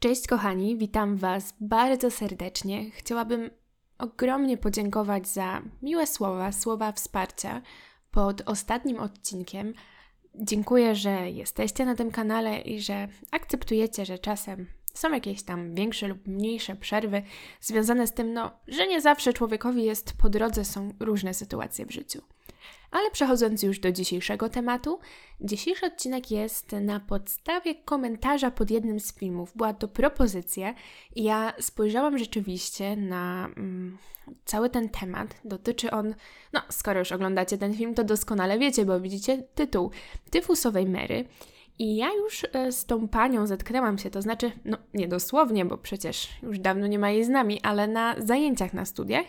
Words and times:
Cześć 0.00 0.26
kochani, 0.26 0.76
witam 0.76 1.16
Was 1.16 1.54
bardzo 1.60 2.10
serdecznie. 2.10 2.90
Chciałabym 2.90 3.50
ogromnie 3.98 4.58
podziękować 4.58 5.28
za 5.28 5.62
miłe 5.82 6.06
słowa, 6.06 6.52
słowa 6.52 6.92
wsparcia 6.92 7.62
pod 8.10 8.42
ostatnim 8.46 9.00
odcinkiem. 9.00 9.74
Dziękuję, 10.34 10.94
że 10.94 11.30
jesteście 11.30 11.84
na 11.86 11.94
tym 11.94 12.10
kanale 12.10 12.60
i 12.60 12.80
że 12.80 13.08
akceptujecie, 13.30 14.04
że 14.04 14.18
czasem 14.18 14.66
są 14.94 15.12
jakieś 15.12 15.42
tam 15.42 15.74
większe 15.74 16.08
lub 16.08 16.26
mniejsze 16.26 16.76
przerwy 16.76 17.22
związane 17.60 18.06
z 18.06 18.12
tym, 18.12 18.32
no, 18.32 18.50
że 18.68 18.86
nie 18.86 19.00
zawsze 19.00 19.32
człowiekowi 19.32 19.84
jest 19.84 20.12
po 20.12 20.28
drodze, 20.28 20.64
są 20.64 20.92
różne 21.00 21.34
sytuacje 21.34 21.86
w 21.86 21.92
życiu. 21.92 22.22
Ale 22.90 23.10
przechodząc 23.10 23.62
już 23.62 23.78
do 23.78 23.92
dzisiejszego 23.92 24.48
tematu, 24.48 24.98
dzisiejszy 25.40 25.86
odcinek 25.86 26.30
jest 26.30 26.72
na 26.72 27.00
podstawie 27.00 27.74
komentarza 27.74 28.50
pod 28.50 28.70
jednym 28.70 29.00
z 29.00 29.14
filmów. 29.14 29.52
Była 29.56 29.74
to 29.74 29.88
propozycja 29.88 30.74
i 31.14 31.22
ja 31.22 31.52
spojrzałam 31.60 32.18
rzeczywiście 32.18 32.96
na 32.96 33.48
mm, 33.56 33.98
cały 34.44 34.70
ten 34.70 34.88
temat. 34.88 35.34
Dotyczy 35.44 35.90
on, 35.90 36.14
no 36.52 36.60
skoro 36.68 36.98
już 36.98 37.12
oglądacie 37.12 37.58
ten 37.58 37.74
film, 37.74 37.94
to 37.94 38.04
doskonale 38.04 38.58
wiecie, 38.58 38.84
bo 38.84 39.00
widzicie 39.00 39.42
tytuł 39.54 39.90
Tyfusowej 40.30 40.86
Mary. 40.86 41.24
I 41.78 41.96
ja 41.96 42.12
już 42.14 42.46
e, 42.52 42.72
z 42.72 42.84
tą 42.84 43.08
panią 43.08 43.46
zetknęłam 43.46 43.98
się, 43.98 44.10
to 44.10 44.22
znaczy, 44.22 44.52
no 44.64 44.76
nie 44.94 45.08
dosłownie, 45.08 45.64
bo 45.64 45.78
przecież 45.78 46.28
już 46.42 46.58
dawno 46.58 46.86
nie 46.86 46.98
ma 46.98 47.10
jej 47.10 47.24
z 47.24 47.28
nami, 47.28 47.60
ale 47.62 47.88
na 47.88 48.14
zajęciach 48.18 48.74
na 48.74 48.84
studiach. 48.84 49.26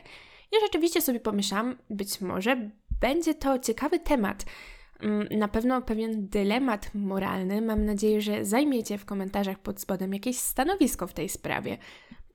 I 0.52 0.56
rzeczywiście 0.62 1.02
sobie 1.02 1.20
pomyślałam, 1.20 1.78
być 1.90 2.22
może 2.22 2.70
będzie 3.02 3.34
to 3.34 3.60
ciekawy 3.60 4.00
temat. 4.00 4.46
Mm, 5.00 5.28
na 5.32 5.48
pewno 5.48 5.82
pewien 5.82 6.28
dylemat 6.28 6.92
moralny. 6.94 7.62
Mam 7.62 7.86
nadzieję, 7.86 8.22
że 8.22 8.46
zajmiecie 8.46 8.98
w 8.98 9.06
komentarzach 9.06 9.60
pod 9.60 9.82
spodem 9.82 10.14
jakieś 10.14 10.38
stanowisko 10.38 11.08
w 11.08 11.14
tej 11.14 11.30
sprawie. 11.30 11.78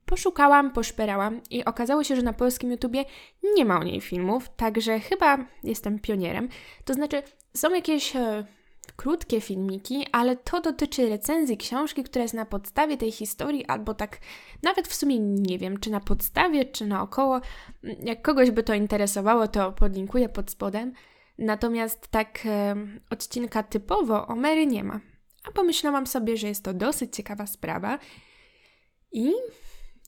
Poszukałam, 0.06 0.72
poszperałam 0.72 1.40
i 1.50 1.64
okazało 1.64 2.04
się, 2.04 2.16
że 2.16 2.22
na 2.22 2.32
polskim 2.32 2.70
YouTubie 2.70 3.04
nie 3.56 3.64
ma 3.64 3.80
o 3.80 3.84
niej 3.84 4.00
filmów, 4.00 4.48
także 4.56 5.00
chyba 5.00 5.38
jestem 5.62 5.98
pionierem. 5.98 6.48
To 6.84 6.94
znaczy, 6.94 7.22
są 7.56 7.70
jakieś 7.70 8.16
e, 8.16 8.44
krótkie 8.92 9.40
filmiki, 9.40 10.06
ale 10.12 10.36
to 10.36 10.60
dotyczy 10.60 11.08
recenzji 11.08 11.56
książki, 11.56 12.04
która 12.04 12.22
jest 12.22 12.34
na 12.34 12.46
podstawie 12.46 12.96
tej 12.96 13.12
historii, 13.12 13.66
albo 13.66 13.94
tak 13.94 14.18
nawet 14.62 14.88
w 14.88 14.94
sumie 14.94 15.18
nie 15.20 15.58
wiem, 15.58 15.80
czy 15.80 15.90
na 15.90 16.00
podstawie, 16.00 16.64
czy 16.64 16.86
naokoło. 16.86 17.40
Jak 17.82 18.22
kogoś 18.22 18.50
by 18.50 18.62
to 18.62 18.74
interesowało, 18.74 19.48
to 19.48 19.72
podlinkuję 19.72 20.28
pod 20.28 20.50
spodem. 20.50 20.92
Natomiast 21.38 22.08
tak 22.08 22.46
e, 22.46 22.76
odcinka 23.10 23.62
typowo 23.62 24.26
o 24.26 24.36
Mary 24.36 24.66
nie 24.66 24.84
ma. 24.84 25.00
A 25.48 25.50
pomyślałam 25.50 26.06
sobie, 26.06 26.36
że 26.36 26.48
jest 26.48 26.64
to 26.64 26.74
dosyć 26.74 27.16
ciekawa 27.16 27.46
sprawa 27.46 27.98
i 29.12 29.32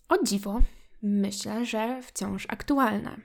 o 0.09 0.25
dziwo 0.25 0.61
myślę, 1.03 1.67
że 1.67 2.03
wciąż 2.03 2.47
aktualna. 2.49 3.17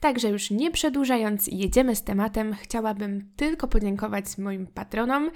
Także 0.00 0.28
już 0.28 0.50
nie 0.50 0.70
przedłużając, 0.70 1.46
jedziemy 1.46 1.96
z 1.96 2.02
tematem. 2.02 2.54
Chciałabym 2.54 3.30
tylko 3.36 3.68
podziękować 3.68 4.38
moim 4.38 4.66
patronom 4.66 5.30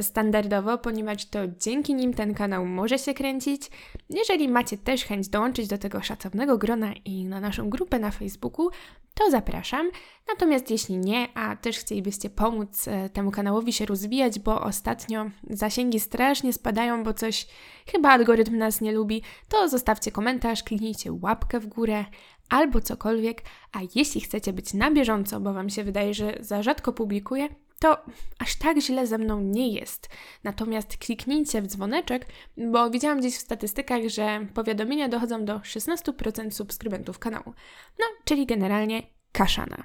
standardowo, 0.00 0.78
ponieważ 0.78 1.24
to 1.24 1.38
dzięki 1.60 1.94
nim 1.94 2.14
ten 2.14 2.34
kanał 2.34 2.66
może 2.66 2.98
się 2.98 3.14
kręcić. 3.14 3.70
Jeżeli 4.10 4.48
macie 4.48 4.78
też 4.78 5.04
chęć 5.04 5.28
dołączyć 5.28 5.68
do 5.68 5.78
tego 5.78 6.02
szacownego 6.02 6.58
grona 6.58 6.92
i 7.04 7.24
na 7.24 7.40
naszą 7.40 7.70
grupę 7.70 7.98
na 7.98 8.10
Facebooku, 8.10 8.70
to 9.14 9.30
zapraszam. 9.30 9.90
Natomiast 10.28 10.70
jeśli 10.70 10.98
nie, 10.98 11.28
a 11.34 11.56
też 11.56 11.78
chcielibyście 11.78 12.30
pomóc 12.30 12.88
e, 12.88 13.08
temu 13.08 13.30
kanałowi 13.30 13.72
się 13.72 13.86
rozwijać, 13.86 14.38
bo 14.38 14.60
ostatnio 14.60 15.30
zasięgi 15.50 16.00
strasznie 16.00 16.52
spadają, 16.52 17.04
bo 17.04 17.14
coś 17.14 17.46
chyba 17.92 18.10
algorytm 18.10 18.58
nas 18.58 18.80
nie 18.80 18.92
lubi, 18.92 19.22
to 19.48 19.68
zostawcie 19.68 20.10
komentarz, 20.10 20.62
kliknijcie 20.62 21.12
łapkę 21.12 21.60
w 21.60 21.66
górę 21.66 22.04
albo 22.52 22.80
cokolwiek. 22.80 23.42
A 23.72 23.78
jeśli 23.94 24.20
chcecie 24.20 24.52
być 24.52 24.74
na 24.74 24.90
bieżąco, 24.90 25.40
bo 25.40 25.52
Wam 25.52 25.70
się 25.70 25.84
wydaje, 25.84 26.14
że 26.14 26.34
za 26.40 26.62
rzadko 26.62 26.92
publikuję, 26.92 27.48
to 27.78 27.98
aż 28.38 28.56
tak 28.56 28.78
źle 28.78 29.06
ze 29.06 29.18
mną 29.18 29.40
nie 29.40 29.68
jest. 29.68 30.08
Natomiast 30.44 30.96
kliknijcie 30.96 31.62
w 31.62 31.66
dzwoneczek, 31.66 32.26
bo 32.56 32.90
widziałam 32.90 33.18
gdzieś 33.18 33.36
w 33.36 33.40
statystykach, 33.40 34.02
że 34.06 34.46
powiadomienia 34.54 35.08
dochodzą 35.08 35.44
do 35.44 35.58
16% 35.58 36.50
subskrybentów 36.50 37.18
kanału. 37.18 37.54
No, 37.98 38.04
czyli 38.24 38.46
generalnie 38.46 39.02
kaszana. 39.32 39.84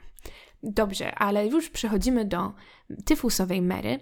Dobrze, 0.64 1.16
ale 1.16 1.48
już 1.48 1.70
przechodzimy 1.70 2.26
do 2.26 2.54
tyfusowej 3.06 3.62
Mary 3.62 4.00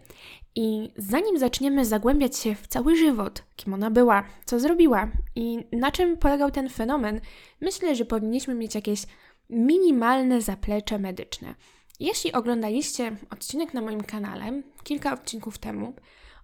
i 0.56 0.90
zanim 0.98 1.40
zaczniemy 1.40 1.86
zagłębiać 1.86 2.38
się 2.38 2.56
w 2.56 2.68
cały 2.68 2.96
żywot, 2.96 3.44
kim 3.56 3.74
ona 3.74 3.92
była, 3.92 4.24
co 4.46 4.60
zrobiła 4.60 5.12
i 5.36 5.60
na 5.72 5.92
czym 5.92 6.18
polegał 6.18 6.52
ten 6.52 6.70
fenomen, 6.70 7.22
myślę, 7.62 7.96
że 7.96 8.06
powinniśmy 8.06 8.56
mieć 8.56 8.76
jakieś 8.76 9.04
minimalne 9.50 10.42
zaplecze 10.42 11.00
medyczne. 11.00 11.56
Jeśli 12.00 12.34
oglądaliście 12.34 13.16
odcinek 13.30 13.74
na 13.74 13.82
moim 13.82 14.04
kanale 14.04 14.62
kilka 14.84 15.14
odcinków 15.14 15.58
temu 15.58 15.94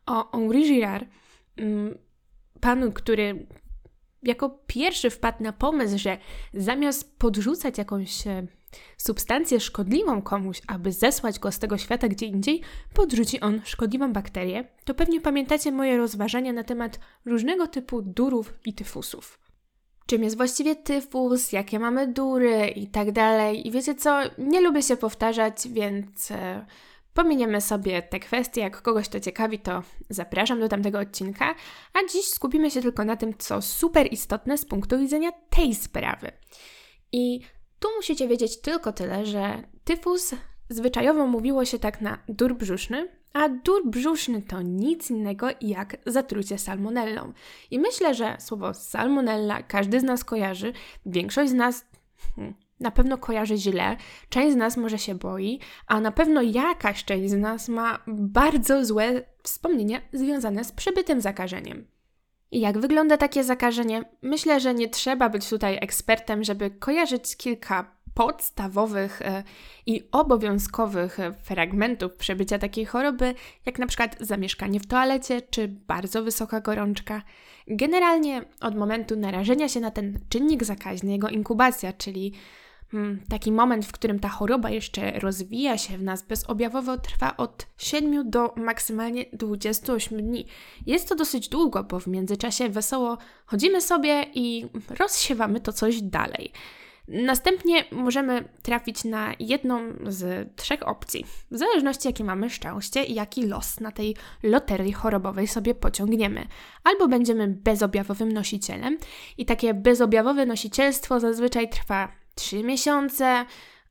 o 0.05 0.31
Henri 0.31 0.63
Girard, 0.63 1.05
mm, 1.57 1.97
panu, 2.61 2.91
który 2.91 3.47
jako 4.23 4.49
pierwszy 4.67 5.09
wpadł 5.09 5.43
na 5.43 5.53
pomysł, 5.53 5.97
że 5.97 6.17
zamiast 6.53 7.19
podrzucać 7.19 7.77
jakąś 7.77 8.27
e, 8.27 8.47
substancję 8.97 9.59
szkodliwą 9.59 10.21
komuś, 10.21 10.61
aby 10.67 10.91
zesłać 10.91 11.39
go 11.39 11.51
z 11.51 11.59
tego 11.59 11.77
świata 11.77 12.07
gdzie 12.07 12.25
indziej, 12.25 12.61
podrzuci 12.93 13.39
on 13.39 13.61
szkodliwą 13.65 14.13
bakterię, 14.13 14.67
to 14.85 14.93
pewnie 14.93 15.21
pamiętacie 15.21 15.71
moje 15.71 15.97
rozważania 15.97 16.53
na 16.53 16.63
temat 16.63 16.99
różnego 17.25 17.67
typu 17.67 18.01
durów 18.01 18.53
i 18.65 18.73
tyfusów 18.73 19.41
czym 20.11 20.23
jest 20.23 20.37
właściwie 20.37 20.75
tyfus, 20.75 21.51
jakie 21.51 21.79
mamy 21.79 22.07
dury 22.07 22.67
i 22.67 22.87
tak 22.87 23.11
dalej. 23.11 23.67
I 23.67 23.71
wiecie 23.71 23.95
co, 23.95 24.19
nie 24.37 24.61
lubię 24.61 24.81
się 24.81 24.97
powtarzać, 24.97 25.67
więc 25.67 26.31
e, 26.31 26.65
pominiemy 27.13 27.61
sobie 27.61 28.01
te 28.01 28.19
kwestie. 28.19 28.61
Jak 28.61 28.81
kogoś 28.81 29.07
to 29.07 29.19
ciekawi, 29.19 29.59
to 29.59 29.83
zapraszam 30.09 30.59
do 30.59 30.69
tamtego 30.69 30.99
odcinka. 30.99 31.55
A 31.93 32.11
dziś 32.11 32.25
skupimy 32.25 32.71
się 32.71 32.81
tylko 32.81 33.05
na 33.05 33.15
tym, 33.15 33.33
co 33.37 33.61
super 33.61 34.13
istotne 34.13 34.57
z 34.57 34.65
punktu 34.65 34.99
widzenia 34.99 35.31
tej 35.49 35.75
sprawy. 35.75 36.31
I 37.11 37.41
tu 37.81 37.87
musicie 37.95 38.27
wiedzieć 38.27 38.61
tylko 38.61 38.93
tyle, 38.93 39.25
że 39.25 39.63
tyfus 39.83 40.35
zwyczajowo 40.69 41.27
mówiło 41.27 41.65
się 41.65 41.79
tak 41.79 42.01
na 42.01 42.17
dur 42.29 42.55
brzuszny, 42.55 43.07
a 43.33 43.49
dur 43.49 43.87
brzuszny 43.87 44.41
to 44.41 44.61
nic 44.61 45.09
innego 45.09 45.47
jak 45.61 45.97
zatrucie 46.05 46.57
salmonellą. 46.57 47.33
I 47.71 47.79
myślę, 47.79 48.13
że 48.15 48.37
słowo 48.39 48.73
salmonella 48.73 49.63
każdy 49.63 49.99
z 49.99 50.03
nas 50.03 50.23
kojarzy, 50.23 50.73
większość 51.05 51.51
z 51.51 51.53
nas 51.53 51.85
hmm, 52.35 52.53
na 52.79 52.91
pewno 52.91 53.17
kojarzy 53.17 53.57
źle, 53.57 53.97
część 54.29 54.53
z 54.53 54.55
nas 54.55 54.77
może 54.77 54.99
się 54.99 55.15
boi, 55.15 55.59
a 55.87 56.01
na 56.01 56.11
pewno 56.11 56.41
jakaś 56.41 57.05
część 57.05 57.29
z 57.29 57.37
nas 57.37 57.69
ma 57.69 57.99
bardzo 58.07 58.85
złe 58.85 59.21
wspomnienia 59.43 60.01
związane 60.13 60.63
z 60.63 60.71
przebytym 60.71 61.21
zakażeniem. 61.21 61.85
Jak 62.51 62.77
wygląda 62.77 63.17
takie 63.17 63.43
zakażenie? 63.43 64.03
Myślę, 64.21 64.59
że 64.59 64.73
nie 64.73 64.89
trzeba 64.89 65.29
być 65.29 65.49
tutaj 65.49 65.77
ekspertem, 65.81 66.43
żeby 66.43 66.71
kojarzyć 66.71 67.37
kilka 67.37 67.95
podstawowych 68.13 69.21
e, 69.21 69.43
i 69.85 70.03
obowiązkowych 70.11 71.19
e, 71.19 71.33
fragmentów 71.33 72.13
przebycia 72.13 72.57
takiej 72.59 72.85
choroby, 72.85 73.33
jak 73.65 73.79
na 73.79 73.87
przykład 73.87 74.15
zamieszkanie 74.19 74.79
w 74.79 74.87
toalecie 74.87 75.41
czy 75.41 75.67
bardzo 75.67 76.23
wysoka 76.23 76.61
gorączka. 76.61 77.21
Generalnie 77.67 78.41
od 78.61 78.75
momentu 78.75 79.15
narażenia 79.15 79.69
się 79.69 79.79
na 79.79 79.91
ten 79.91 80.19
czynnik 80.29 80.63
zakaźny, 80.63 81.11
jego 81.11 81.29
inkubacja, 81.29 81.93
czyli 81.93 82.33
taki 83.29 83.51
moment, 83.51 83.85
w 83.85 83.91
którym 83.91 84.19
ta 84.19 84.29
choroba 84.29 84.69
jeszcze 84.69 85.19
rozwija 85.19 85.77
się 85.77 85.97
w 85.97 86.03
nas 86.03 86.23
bezobjawowo, 86.23 86.97
trwa 86.97 87.37
od 87.37 87.67
7 87.77 88.29
do 88.29 88.53
maksymalnie 88.55 89.25
28 89.33 90.21
dni. 90.21 90.45
Jest 90.85 91.09
to 91.09 91.15
dosyć 91.15 91.49
długo, 91.49 91.83
bo 91.83 91.99
w 91.99 92.07
międzyczasie 92.07 92.69
wesoło 92.69 93.17
chodzimy 93.45 93.81
sobie 93.81 94.25
i 94.33 94.65
rozsiewamy 94.99 95.61
to 95.61 95.73
coś 95.73 96.01
dalej. 96.01 96.51
Następnie 97.07 97.85
możemy 97.91 98.49
trafić 98.61 99.03
na 99.03 99.33
jedną 99.39 99.79
z 100.07 100.49
trzech 100.55 100.87
opcji, 100.87 101.25
w 101.51 101.57
zależności 101.57 102.07
jakie 102.07 102.23
mamy 102.23 102.49
szczęście 102.49 103.03
i 103.03 103.13
jaki 103.13 103.47
los 103.47 103.79
na 103.79 103.91
tej 103.91 104.15
loterii 104.43 104.93
chorobowej 104.93 105.47
sobie 105.47 105.75
pociągniemy. 105.75 106.47
Albo 106.83 107.07
będziemy 107.07 107.47
bezobjawowym 107.47 108.31
nosicielem 108.31 108.97
i 109.37 109.45
takie 109.45 109.73
bezobjawowe 109.73 110.45
nosicielstwo 110.45 111.19
zazwyczaj 111.19 111.69
trwa 111.69 112.20
3 112.35 112.63
miesiące, 112.63 113.45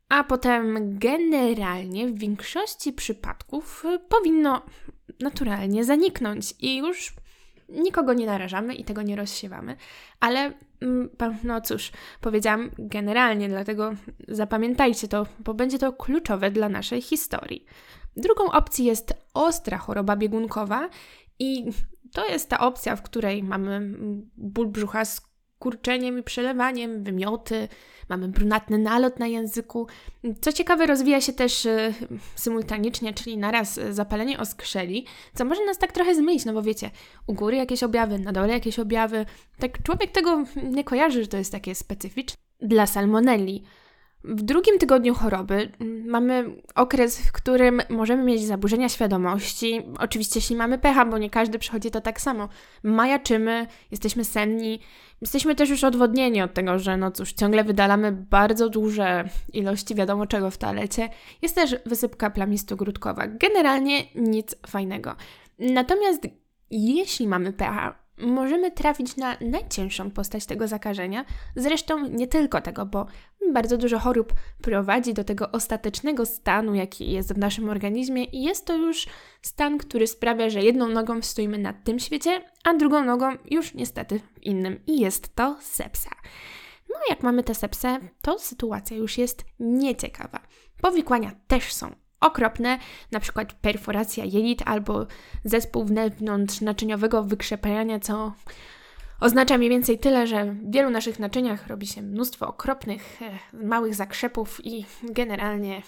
a 0.09 0.25
potem 0.25 0.99
generalnie 0.99 2.09
w 2.09 2.19
większości 2.19 2.93
przypadków 2.93 3.85
powinno 4.09 4.63
naturalnie 5.21 5.85
zaniknąć 5.85 6.55
i 6.61 6.77
już 6.77 7.15
nikogo 7.69 8.13
nie 8.13 8.27
narażamy 8.27 8.75
i 8.75 8.85
tego 8.85 9.03
nie 9.03 9.17
rozsiewamy, 9.17 9.77
ale 10.21 10.53
mm, 10.81 11.11
no 11.45 11.61
cóż, 11.61 11.93
powiedziałam 12.21 12.71
generalnie, 12.79 13.49
dlatego 13.49 13.93
zapamiętajcie 14.29 15.09
to, 15.09 15.27
bo 15.39 15.55
będzie 15.55 15.79
to 15.79 15.93
kluczowe 15.93 16.51
dla 16.51 16.69
naszej 16.69 17.03
historii. 17.03 17.65
Drugą 18.17 18.45
opcją 18.53 18.85
jest 18.85 19.15
ostra 19.35 19.79
choroba 19.79 20.17
biegunkowa 20.17 20.89
i 21.39 21.65
to 22.13 22.29
jest 22.29 22.49
ta 22.49 22.61
opcja, 22.61 22.97
w 22.97 23.03
której 23.03 23.43
mamy 23.43 23.95
ból 24.37 24.67
brzucha 24.67 25.05
z 25.05 25.30
kurczeniem 25.61 26.19
i 26.19 26.23
przelewaniem, 26.23 27.05
wymioty, 27.05 27.69
mamy 28.09 28.29
brunatny 28.29 28.79
nalot 28.79 29.19
na 29.19 29.27
języku. 29.27 29.87
Co 30.41 30.53
ciekawe, 30.53 30.87
rozwija 30.87 31.21
się 31.21 31.33
też 31.33 31.67
y, 31.67 31.95
symultanicznie, 32.35 33.15
czyli 33.15 33.39
naraz 33.39 33.81
zapalenie 33.91 34.39
oskrzeli, 34.39 35.07
co 35.35 35.45
może 35.45 35.65
nas 35.65 35.79
tak 35.79 35.93
trochę 35.93 36.15
zmylić, 36.15 36.45
no 36.45 36.53
bo 36.53 36.63
wiecie, 36.63 36.91
u 37.27 37.35
góry 37.35 37.57
jakieś 37.57 37.83
objawy, 37.83 38.19
na 38.19 38.33
dole 38.33 38.53
jakieś 38.53 38.79
objawy. 38.79 39.27
Tak 39.59 39.83
człowiek 39.83 40.11
tego 40.11 40.45
nie 40.63 40.85
kojarzy, 40.85 41.23
że 41.23 41.29
to 41.29 41.37
jest 41.37 41.53
takie 41.53 41.75
specyficzne. 41.75 42.37
Dla 42.61 42.87
salmonelli 42.87 43.65
w 44.25 44.43
drugim 44.43 44.79
tygodniu 44.79 45.15
choroby 45.15 45.73
mm, 45.81 46.07
mamy 46.07 46.45
okres, 46.75 47.19
w 47.19 47.33
którym 47.33 47.83
możemy 47.91 48.25
mieć 48.25 48.47
zaburzenia 48.47 48.89
świadomości. 48.89 49.83
Oczywiście, 49.99 50.39
jeśli 50.39 50.57
mamy 50.57 50.79
pecha, 50.79 51.05
bo 51.05 51.19
nie 51.19 51.31
każdy 51.31 51.59
przychodzi 51.59 51.91
to 51.91 52.01
tak 52.01 52.21
samo. 52.21 52.49
Majaczymy, 52.83 53.67
jesteśmy 53.91 54.25
senni, 54.25 54.81
jesteśmy 55.21 55.55
też 55.55 55.71
już 55.71 55.85
odwodnieni 55.85 56.43
od 56.43 56.55
tego, 56.55 56.79
że 56.79 56.97
no 56.97 57.11
cóż, 57.11 57.33
ciągle 57.33 57.65
wydalamy 57.65 58.13
bardzo 58.13 58.69
duże 58.69 59.25
ilości 59.53 59.95
wiadomo 59.95 60.27
czego 60.27 60.51
w 60.51 60.59
toalecie. 60.59 61.09
Jest 61.43 61.55
też 61.55 61.77
wysypka 61.87 62.31
plamisto-grudkowa. 62.31 63.39
Generalnie 63.39 64.05
nic 64.15 64.57
fajnego. 64.67 65.17
Natomiast 65.59 66.23
jeśli 66.71 67.29
mamy 67.29 67.53
pecha, 67.53 67.95
możemy 68.23 68.71
trafić 68.71 69.17
na 69.17 69.37
najcięższą 69.41 70.11
postać 70.11 70.47
tego 70.47 70.69
zakażenia. 70.69 71.25
Zresztą 71.57 72.09
nie 72.09 72.27
tylko 72.27 72.61
tego, 72.61 72.87
bo 72.87 73.07
bardzo 73.53 73.79
dużo 73.79 73.99
chorób 73.99 74.33
prowadzi 74.63 75.15
do 75.15 75.25
tego 75.25 75.51
ostatecznego 75.51 76.27
stanu, 76.27 76.75
jaki 76.75 77.11
jest 77.11 77.35
w 77.35 77.39
naszym 77.39 77.69
organizmie, 77.69 78.25
i 78.25 78.43
jest 78.43 78.67
to 78.67 78.77
już 78.77 79.07
stan, 79.43 79.79
który 79.79 80.07
sprawia, 80.07 80.51
że 80.51 80.63
jedną 80.63 80.89
nogą 80.89 81.23
stoimy 81.23 81.59
na 81.59 81.73
tym 81.73 81.99
świecie, 81.99 82.45
a 82.65 82.75
drugą 82.75 83.05
nogą 83.05 83.37
już 83.51 83.75
niestety 83.75 84.19
w 84.19 84.43
innym, 84.43 84.81
i 84.87 85.01
jest 85.01 85.35
to 85.35 85.57
sepsa. 85.61 86.11
No, 86.89 86.97
jak 87.09 87.23
mamy 87.23 87.43
tę 87.43 87.55
sepsę, 87.55 87.99
to 88.23 88.39
sytuacja 88.39 88.97
już 88.97 89.19
jest 89.19 89.45
nieciekawa. 89.61 90.41
Powikłania 90.83 91.33
też 91.47 91.73
są 91.73 91.95
okropne, 92.21 92.79
na 93.13 93.21
przykład 93.21 93.53
perforacja 93.53 94.25
jelit 94.25 94.63
albo 94.67 95.07
zespół 95.45 95.85
wewnątrz 95.85 96.61
naczyniowego 96.61 97.25
wykrzepania, 97.25 98.01
co 98.01 98.33
Oznacza 99.21 99.59
mniej 99.59 99.71
więcej 99.71 99.99
tyle, 99.99 100.27
że 100.27 100.45
w 100.45 100.71
wielu 100.73 100.91
naszych 100.91 101.19
naczyniach 101.19 101.67
robi 101.67 101.87
się 101.87 102.03
mnóstwo 102.03 102.49
okropnych, 102.49 103.23
e, 103.23 103.39
małych 103.67 103.95
zakrzepów 103.95 104.67
i 104.67 104.85
generalnie 105.03 105.83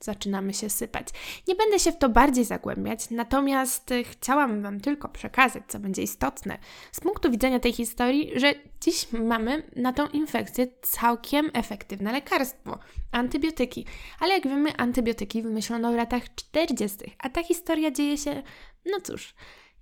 zaczynamy 0.00 0.54
się 0.54 0.70
sypać. 0.70 1.08
Nie 1.48 1.54
będę 1.54 1.78
się 1.78 1.92
w 1.92 1.98
to 1.98 2.08
bardziej 2.08 2.44
zagłębiać, 2.44 3.10
natomiast 3.10 3.92
e, 3.92 4.04
chciałam 4.04 4.62
Wam 4.62 4.80
tylko 4.80 5.08
przekazać, 5.08 5.62
co 5.68 5.78
będzie 5.78 6.02
istotne 6.02 6.58
z 6.92 7.00
punktu 7.00 7.30
widzenia 7.30 7.60
tej 7.60 7.72
historii, 7.72 8.32
że 8.36 8.54
dziś 8.80 9.12
mamy 9.12 9.62
na 9.76 9.92
tą 9.92 10.08
infekcję 10.08 10.66
całkiem 10.82 11.50
efektywne 11.54 12.12
lekarstwo 12.12 12.78
antybiotyki. 13.12 13.86
Ale 14.20 14.34
jak 14.34 14.44
wiemy, 14.44 14.76
antybiotyki 14.76 15.42
wymyślono 15.42 15.92
w 15.92 15.94
latach 15.94 16.34
40., 16.34 16.96
a 17.18 17.28
ta 17.28 17.42
historia 17.42 17.90
dzieje 17.90 18.18
się, 18.18 18.42
no 18.86 19.00
cóż, 19.00 19.34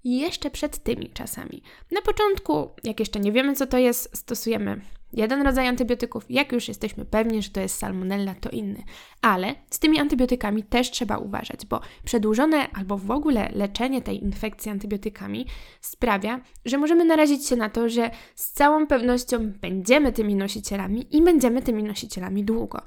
jeszcze 0.05 0.51
przed 0.51 0.83
tymi 0.83 1.11
czasami. 1.11 1.63
Na 1.91 2.03
początku, 2.03 2.71
jak 2.85 3.01
jeszcze 3.01 3.21
nie 3.21 3.33
wiemy, 3.33 3.55
co 3.55 3.67
to 3.67 3.79
jest, 3.79 4.17
stosujemy 4.17 4.81
jeden 5.13 5.43
rodzaj 5.43 5.69
antybiotyków. 5.69 6.25
Jak 6.29 6.53
już 6.53 6.69
jesteśmy 6.69 7.05
pewni, 7.05 7.43
że 7.43 7.51
to 7.51 7.61
jest 7.61 7.79
salmonella, 7.79 8.35
to 8.35 8.51
inny. 8.51 8.83
Ale 9.23 9.55
z 9.71 9.79
tymi 9.79 9.99
antybiotykami 9.99 10.63
też 10.63 10.91
trzeba 10.91 11.19
uważać, 11.19 11.67
bo 11.67 11.81
przedłużone 12.05 12.71
albo 12.71 12.99
w 12.99 13.11
ogóle 13.11 13.51
leczenie 13.55 14.03
tej 14.03 14.25
infekcji 14.25 14.71
antybiotykami 14.71 15.47
sprawia, 15.81 16.41
że 16.65 16.79
możemy 16.79 17.05
narazić 17.05 17.47
się 17.47 17.57
na 17.57 17.71
to, 17.71 17.89
że 17.89 18.11
z 18.35 18.53
całą 18.53 18.87
pewnością 18.87 19.53
będziemy 19.61 20.13
tymi 20.13 20.35
nosicielami 20.35 21.17
i 21.17 21.23
będziemy 21.23 21.63
tymi 21.63 21.83
nosicielami 21.83 22.45
długo. 22.45 22.83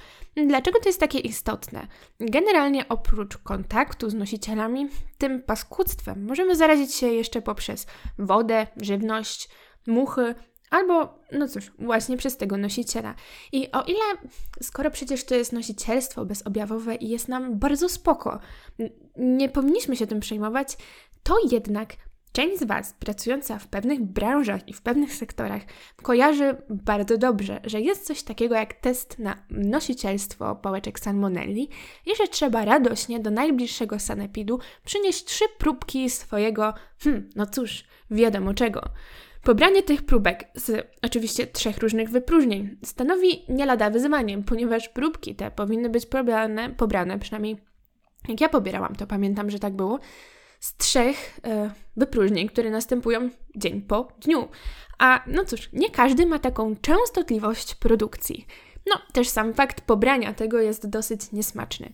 Dlaczego 0.48 0.80
to 0.80 0.90
jest 0.90 1.00
takie 1.00 1.20
istotne? 1.20 1.88
Generalnie 2.20 2.88
oprócz 2.88 3.38
kontaktu 3.38 4.10
z 4.10 4.14
nosicielami, 4.14 4.88
tym 5.18 5.44
paskudztwem 5.44 6.26
możemy 6.26 6.56
zarazić 6.56 6.94
się 6.94 7.08
jeszcze 7.08 7.42
poprzez 7.42 7.88
wodę, 8.20 8.68
żywność, 8.82 9.50
muchy, 9.88 10.36
Albo, 10.70 11.20
no 11.32 11.48
cóż, 11.48 11.72
właśnie 11.80 12.18
przez 12.18 12.38
tego 12.38 12.58
nosiciela. 12.58 13.16
I 13.52 13.72
o 13.72 13.82
ile, 13.84 14.30
skoro 14.62 14.92
przecież 14.92 15.24
to 15.24 15.36
jest 15.36 15.54
nosicielstwo 15.54 16.26
bezobjawowe 16.26 16.96
i 16.96 17.10
jest 17.10 17.28
nam 17.28 17.60
bardzo 17.60 17.90
spoko, 17.90 18.40
nie 19.18 19.50
powinniśmy 19.50 19.96
się 19.96 20.08
tym 20.08 20.20
przejmować, 20.20 20.78
to 21.24 21.36
jednak 21.52 21.96
część 22.36 22.60
z 22.60 22.64
Was, 22.64 22.94
pracująca 22.94 23.60
w 23.60 23.68
pewnych 23.68 24.04
branżach 24.04 24.68
i 24.68 24.74
w 24.74 24.82
pewnych 24.82 25.14
sektorach, 25.14 25.62
kojarzy 26.02 26.56
bardzo 26.70 27.18
dobrze, 27.18 27.60
że 27.64 27.82
jest 27.82 28.06
coś 28.06 28.24
takiego 28.24 28.56
jak 28.56 28.74
test 28.74 29.20
na 29.20 29.36
nosicielstwo 29.50 30.56
pałeczek 30.56 31.00
salmonelli 31.00 31.70
i 32.06 32.16
że 32.18 32.28
trzeba 32.28 32.66
radośnie 32.66 33.20
do 33.20 33.32
najbliższego 33.32 34.00
sanepidu 34.00 34.60
przynieść 34.86 35.26
trzy 35.26 35.46
próbki 35.58 36.10
swojego, 36.10 36.74
hmm, 37.00 37.30
no 37.36 37.46
cóż, 37.46 37.84
wiadomo 38.12 38.54
czego. 38.54 38.90
Pobranie 39.46 39.84
tych 39.84 40.06
próbek 40.06 40.48
z 40.56 40.88
oczywiście 41.02 41.48
trzech 41.48 41.78
różnych 41.78 42.10
wypróżnień 42.10 42.78
stanowi 42.84 43.46
nie 43.50 43.66
lada 43.66 43.90
wyzwanie, 43.90 44.44
ponieważ 44.44 44.90
próbki 44.90 45.36
te 45.36 45.52
powinny 45.52 45.90
być 45.90 46.06
pobrane, 46.06 46.70
pobrane 46.70 47.20
przynajmniej 47.20 47.58
jak 48.28 48.42
ja 48.42 48.50
pobierałam, 48.50 48.96
to 48.96 49.08
pamiętam, 49.08 49.50
że 49.50 49.60
tak 49.60 49.74
było, 49.74 50.00
z 50.60 50.78
trzech 50.78 51.40
e, 51.44 51.72
wypróżnień, 51.98 52.48
które 52.48 52.70
następują 52.70 53.30
dzień 53.56 53.82
po 53.82 54.08
dniu. 54.20 54.48
A 55.00 55.24
no 55.28 55.46
cóż, 55.46 55.70
nie 55.74 55.90
każdy 55.90 56.26
ma 56.26 56.40
taką 56.40 56.76
częstotliwość 56.76 57.76
produkcji. 57.76 58.46
No, 58.86 59.02
też 59.14 59.28
sam 59.28 59.54
fakt 59.54 59.82
pobrania 59.82 60.34
tego 60.34 60.60
jest 60.60 60.90
dosyć 60.90 61.32
niesmaczny. 61.32 61.94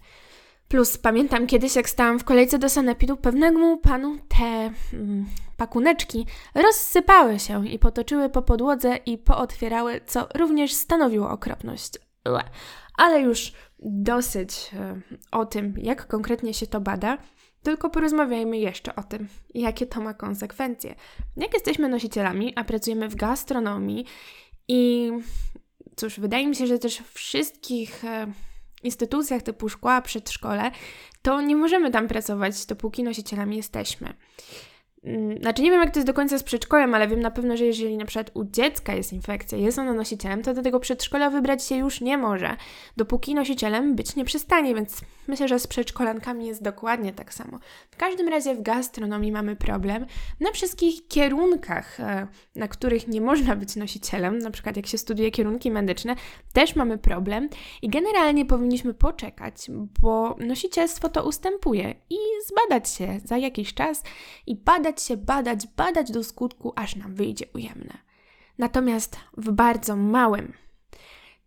Plus 0.71 0.97
pamiętam 0.97 1.47
kiedyś, 1.47 1.75
jak 1.75 1.89
stałam 1.89 2.19
w 2.19 2.23
kolejce 2.23 2.59
do 2.59 2.69
sanepidu, 2.69 3.17
pewnemu 3.17 3.77
panu 3.77 4.17
te 4.27 4.73
mm, 4.93 5.25
pakuneczki 5.57 6.25
rozsypały 6.55 7.39
się 7.39 7.67
i 7.67 7.79
potoczyły 7.79 8.29
po 8.29 8.41
podłodze 8.41 8.95
i 9.05 9.17
pootwierały, 9.17 10.01
co 10.05 10.27
również 10.35 10.73
stanowiło 10.73 11.29
okropność. 11.29 11.93
Ale 12.97 13.21
już 13.21 13.53
dosyć 13.79 14.71
e, 14.73 15.01
o 15.31 15.45
tym, 15.45 15.73
jak 15.77 16.07
konkretnie 16.07 16.53
się 16.53 16.67
to 16.67 16.81
bada, 16.81 17.17
tylko 17.63 17.89
porozmawiajmy 17.89 18.57
jeszcze 18.57 18.95
o 18.95 19.03
tym, 19.03 19.27
jakie 19.53 19.85
to 19.85 20.01
ma 20.01 20.13
konsekwencje. 20.13 20.95
Jak 21.37 21.53
jesteśmy 21.53 21.89
nosicielami, 21.89 22.53
a 22.55 22.63
pracujemy 22.63 23.09
w 23.09 23.15
gastronomii 23.15 24.05
i 24.67 25.11
cóż, 25.95 26.19
wydaje 26.19 26.47
mi 26.47 26.55
się, 26.55 26.67
że 26.67 26.79
też 26.79 27.01
wszystkich 27.13 28.05
e, 28.05 28.27
instytucjach 28.83 29.41
typu 29.41 29.69
szkoła, 29.69 30.01
przedszkole, 30.01 30.71
to 31.21 31.41
nie 31.41 31.55
możemy 31.55 31.91
tam 31.91 32.07
pracować, 32.07 32.65
dopóki 32.65 33.03
nosicielami 33.03 33.57
jesteśmy. 33.57 34.13
Mm, 35.03 35.37
znaczy, 35.37 35.61
nie 35.61 35.71
wiem, 35.71 35.81
jak 35.81 35.93
to 35.93 35.99
jest 35.99 36.07
do 36.07 36.13
końca 36.13 36.37
z 36.37 36.43
przedszkolem, 36.43 36.95
ale 36.95 37.07
wiem 37.07 37.19
na 37.19 37.31
pewno, 37.31 37.57
że 37.57 37.65
jeżeli 37.65 37.97
na 37.97 38.05
przykład 38.05 38.31
u 38.33 38.43
dziecka 38.43 38.93
jest 38.93 39.13
infekcja, 39.13 39.57
jest 39.57 39.79
ono 39.79 39.93
nosicielem, 39.93 40.41
to 40.41 40.53
do 40.53 40.61
tego 40.61 40.79
przedszkola 40.79 41.29
wybrać 41.29 41.65
się 41.65 41.75
już 41.75 42.01
nie 42.01 42.17
może, 42.17 42.55
dopóki 42.97 43.35
nosicielem 43.35 43.95
być 43.95 44.15
nie 44.15 44.25
przestanie, 44.25 44.75
więc 44.75 45.01
myślę, 45.27 45.47
że 45.47 45.59
z 45.59 45.67
przedszkolankami 45.67 46.47
jest 46.47 46.63
dokładnie 46.63 47.13
tak 47.13 47.33
samo. 47.33 47.59
W 47.91 47.97
każdym 47.97 48.27
razie 48.27 48.55
w 48.55 48.61
gastronomii 48.61 49.31
mamy 49.31 49.55
problem 49.55 50.05
na 50.39 50.51
wszystkich 50.51 51.07
kierunkach, 51.07 51.99
e, 51.99 52.27
na 52.55 52.67
których 52.67 53.07
nie 53.07 53.21
można 53.21 53.55
być 53.55 53.75
nosicielem, 53.75 54.37
na 54.37 54.51
przykład 54.51 54.77
jak 54.77 54.87
się 54.87 54.97
studiuje 54.97 55.31
kierunki 55.31 55.71
medyczne, 55.71 56.15
też 56.53 56.75
mamy 56.75 56.97
problem 56.97 57.49
i 57.81 57.89
generalnie 57.89 58.45
powinniśmy 58.45 58.93
poczekać, 58.93 59.55
bo 60.01 60.35
nosicielstwo 60.39 61.09
to 61.09 61.23
ustępuje 61.23 61.95
i 62.09 62.17
zbadać 62.47 62.89
się 62.89 63.19
za 63.25 63.37
jakiś 63.37 63.73
czas 63.73 64.03
i 64.47 64.55
badać 64.55 64.90
badać 64.91 65.03
się, 65.03 65.17
badać, 65.17 65.67
badać 65.67 66.11
do 66.11 66.23
skutku, 66.23 66.73
aż 66.75 66.95
nam 66.95 67.15
wyjdzie 67.15 67.45
ujemne. 67.53 67.97
Natomiast 68.57 69.17
w 69.37 69.51
bardzo 69.51 69.95
małym, 69.95 70.53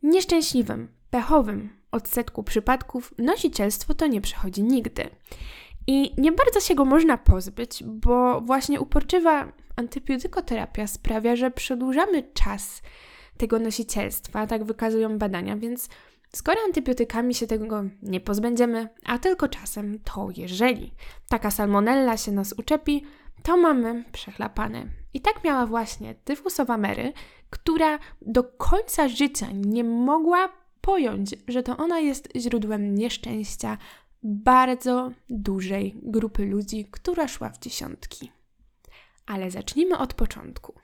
nieszczęśliwym, 0.02 0.88
pechowym 1.10 1.70
odsetku 1.90 2.42
przypadków 2.42 3.14
nosicielstwo 3.18 3.94
to 3.94 4.06
nie 4.06 4.20
przechodzi 4.20 4.62
nigdy. 4.62 5.10
I 5.86 6.14
nie 6.18 6.32
bardzo 6.32 6.60
się 6.60 6.74
go 6.74 6.84
można 6.84 7.18
pozbyć, 7.18 7.84
bo 7.84 8.40
właśnie 8.40 8.80
uporczywa 8.80 9.52
antybiotykoterapia 9.76 10.86
sprawia, 10.86 11.36
że 11.36 11.50
przedłużamy 11.50 12.22
czas 12.22 12.82
tego 13.36 13.58
nosicielstwa, 13.58 14.46
tak 14.46 14.64
wykazują 14.64 15.18
badania, 15.18 15.56
więc 15.56 15.88
skoro 16.32 16.58
antybiotykami 16.66 17.34
się 17.34 17.46
tego 17.46 17.84
nie 18.02 18.20
pozbędziemy, 18.20 18.88
a 19.04 19.18
tylko 19.18 19.48
czasem, 19.48 19.98
to 19.98 20.28
jeżeli 20.36 20.94
taka 21.28 21.50
salmonella 21.50 22.16
się 22.16 22.32
nas 22.32 22.52
uczepi, 22.52 23.04
to 23.42 23.56
mamy 23.56 24.04
przechlapane. 24.12 24.86
I 25.14 25.20
tak 25.20 25.44
miała 25.44 25.66
właśnie 25.66 26.14
tyfusowa 26.14 26.78
Mary, 26.78 27.12
która 27.50 27.98
do 28.22 28.44
końca 28.44 29.08
życia 29.08 29.46
nie 29.52 29.84
mogła 29.84 30.48
pojąć, 30.80 31.34
że 31.48 31.62
to 31.62 31.76
ona 31.76 32.00
jest 32.00 32.28
źródłem 32.36 32.94
nieszczęścia 32.94 33.78
bardzo 34.22 35.10
dużej 35.28 35.96
grupy 36.02 36.46
ludzi, 36.46 36.88
która 36.90 37.28
szła 37.28 37.50
w 37.50 37.58
dziesiątki. 37.58 38.32
Ale 39.26 39.50
zacznijmy 39.50 39.98
od 39.98 40.14
początku. 40.14 40.74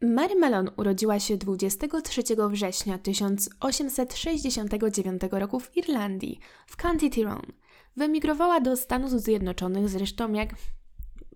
Mary 0.00 0.36
Malone 0.36 0.70
urodziła 0.76 1.20
się 1.20 1.36
23 1.36 2.22
września 2.50 2.98
1869 2.98 5.22
roku 5.30 5.60
w 5.60 5.76
Irlandii, 5.76 6.40
w 6.66 6.76
County 6.76 7.10
Tyrone. 7.10 7.52
Wyemigrowała 7.96 8.60
do 8.60 8.76
Stanów 8.76 9.10
Zjednoczonych 9.10 9.88
zresztą 9.88 10.32
jak 10.32 10.54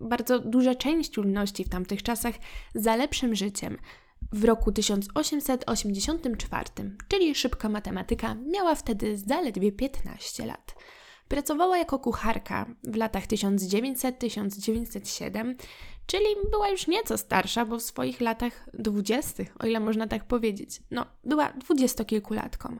bardzo 0.01 0.39
duża 0.39 0.75
część 0.75 1.17
ludności 1.17 1.63
w 1.63 1.69
tamtych 1.69 2.03
czasach 2.03 2.35
za 2.75 2.95
lepszym 2.95 3.35
życiem. 3.35 3.77
W 4.31 4.45
roku 4.45 4.71
1884, 4.71 6.69
czyli 7.07 7.35
szybka 7.35 7.69
matematyka, 7.69 8.35
miała 8.35 8.75
wtedy 8.75 9.17
zaledwie 9.17 9.71
15 9.71 10.45
lat. 10.45 10.75
Pracowała 11.27 11.77
jako 11.77 11.99
kucharka 11.99 12.65
w 12.83 12.95
latach 12.95 13.27
1900-1907, 13.27 15.55
czyli 16.05 16.25
była 16.51 16.69
już 16.69 16.87
nieco 16.87 17.17
starsza, 17.17 17.65
bo 17.65 17.79
w 17.79 17.83
swoich 17.83 18.21
latach 18.21 18.69
dwudziestych, 18.73 19.55
o 19.59 19.67
ile 19.67 19.79
można 19.79 20.07
tak 20.07 20.27
powiedzieć. 20.27 20.81
No, 20.91 21.05
była 21.23 21.53
dwudziestokilkulatką. 21.53 22.77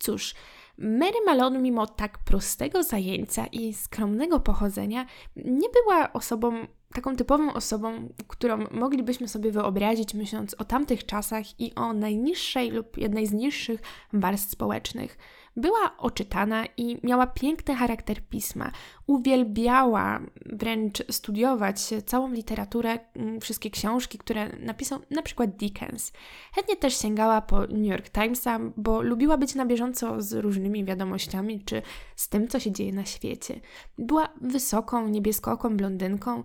Cóż, 0.00 0.34
Mary 0.78 1.18
Malone, 1.26 1.58
mimo 1.58 1.86
tak 1.86 2.18
prostego 2.18 2.82
zajęcia 2.82 3.46
i 3.46 3.74
skromnego 3.74 4.40
pochodzenia, 4.40 5.06
nie 5.36 5.68
była 5.68 6.12
osobą, 6.12 6.66
taką 6.92 7.16
typową 7.16 7.52
osobą, 7.52 8.08
którą 8.28 8.64
moglibyśmy 8.70 9.28
sobie 9.28 9.52
wyobrazić, 9.52 10.14
myśląc 10.14 10.54
o 10.54 10.64
tamtych 10.64 11.06
czasach 11.06 11.60
i 11.60 11.74
o 11.74 11.92
najniższej 11.92 12.70
lub 12.70 12.98
jednej 12.98 13.26
z 13.26 13.32
niższych 13.32 13.80
warstw 14.12 14.52
społecznych. 14.52 15.18
Była 15.56 15.96
oczytana 15.98 16.64
i 16.76 17.06
miała 17.06 17.26
piękny 17.26 17.74
charakter 17.74 18.22
pisma. 18.28 18.70
Uwielbiała 19.06 20.20
wręcz 20.46 21.02
studiować 21.10 21.80
całą 22.06 22.32
literaturę, 22.32 22.98
mm, 23.14 23.40
wszystkie 23.40 23.70
książki, 23.70 24.18
które 24.18 24.56
napisał 24.56 25.00
na 25.10 25.22
przykład 25.22 25.50
Dickens. 25.50 26.12
Chętnie 26.54 26.76
też 26.76 26.98
sięgała 26.98 27.40
po 27.40 27.60
New 27.60 27.86
York 27.86 28.10
Timesa, 28.10 28.60
bo 28.76 29.02
lubiła 29.02 29.38
być 29.38 29.54
na 29.54 29.66
bieżąco 29.66 30.22
z 30.22 30.32
różnymi 30.32 30.84
wiadomościami 30.84 31.64
czy 31.64 31.82
z 32.16 32.28
tym, 32.28 32.48
co 32.48 32.60
się 32.60 32.72
dzieje 32.72 32.92
na 32.92 33.04
świecie. 33.04 33.60
Była 33.98 34.28
wysoką, 34.40 35.08
niebieskooką 35.08 35.76
blondynką 35.76 36.42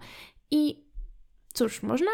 i 0.51 0.85
cóż, 1.53 1.83
można 1.83 2.11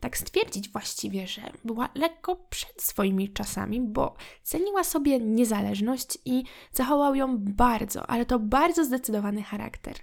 tak 0.00 0.18
stwierdzić 0.18 0.68
właściwie, 0.68 1.26
że 1.26 1.42
była 1.64 1.88
lekko 1.94 2.36
przed 2.36 2.82
swoimi 2.82 3.32
czasami, 3.32 3.80
bo 3.80 4.14
ceniła 4.42 4.84
sobie 4.84 5.20
niezależność 5.20 6.18
i 6.24 6.44
zachował 6.72 7.14
ją 7.14 7.38
bardzo, 7.38 8.06
ale 8.06 8.26
to 8.26 8.38
bardzo 8.38 8.84
zdecydowany 8.84 9.42
charakter. 9.42 9.94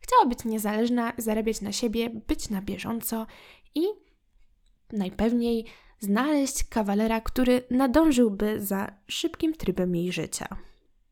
Chciała 0.00 0.26
być 0.26 0.44
niezależna, 0.44 1.12
zarabiać 1.18 1.60
na 1.60 1.72
siebie, 1.72 2.10
być 2.10 2.50
na 2.50 2.62
bieżąco 2.62 3.26
i 3.74 3.82
najpewniej 4.92 5.64
znaleźć 6.00 6.64
kawalera, 6.64 7.20
który 7.20 7.62
nadążyłby 7.70 8.60
za 8.66 8.92
szybkim 9.06 9.54
trybem 9.54 9.96
jej 9.96 10.12
życia. 10.12 10.56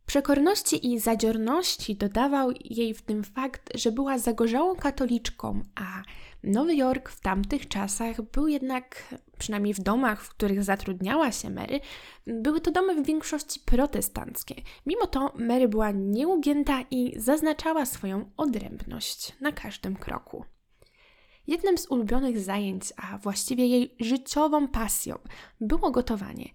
Przekorności 0.06 0.92
i 0.92 0.98
zadziorności 1.00 1.96
dodawał 1.96 2.50
jej 2.64 2.94
w 2.94 3.02
tym 3.02 3.24
fakt, 3.24 3.70
że 3.74 3.92
była 3.92 4.18
zagorzałą 4.18 4.76
katoliczką, 4.76 5.62
a 5.74 6.02
Nowy 6.42 6.76
Jork 6.76 7.08
w 7.08 7.20
tamtych 7.20 7.68
czasach 7.68 8.22
był 8.22 8.48
jednak, 8.48 9.14
przynajmniej 9.38 9.74
w 9.74 9.80
domach, 9.80 10.24
w 10.24 10.30
których 10.30 10.64
zatrudniała 10.64 11.32
się 11.32 11.50
Mary, 11.50 11.80
były 12.26 12.60
to 12.60 12.70
domy 12.70 13.02
w 13.02 13.06
większości 13.06 13.60
protestanckie. 13.60 14.54
Mimo 14.86 15.06
to 15.06 15.32
Mary 15.38 15.68
była 15.68 15.90
nieugięta 15.90 16.80
i 16.90 17.12
zaznaczała 17.16 17.86
swoją 17.86 18.30
odrębność 18.36 19.32
na 19.40 19.52
każdym 19.52 19.96
kroku. 19.96 20.44
Jednym 21.46 21.78
z 21.78 21.90
ulubionych 21.90 22.40
zajęć, 22.40 22.92
a 22.96 23.18
właściwie 23.18 23.66
jej 23.66 23.94
życiową 24.00 24.68
pasją, 24.68 25.18
było 25.60 25.90
gotowanie. 25.90 26.48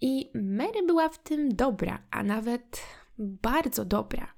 I 0.00 0.30
Mary 0.34 0.86
była 0.86 1.08
w 1.08 1.18
tym 1.18 1.54
dobra, 1.54 2.02
a 2.10 2.22
nawet 2.22 2.80
bardzo 3.18 3.84
dobra. 3.84 4.34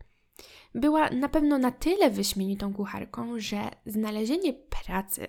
Była 0.75 1.11
na 1.11 1.29
pewno 1.29 1.59
na 1.59 1.71
tyle 1.71 2.11
wyśmienitą 2.11 2.75
kucharką, 2.75 3.41
że 3.41 3.71
znalezienie 3.87 4.53
pracy 4.53 5.27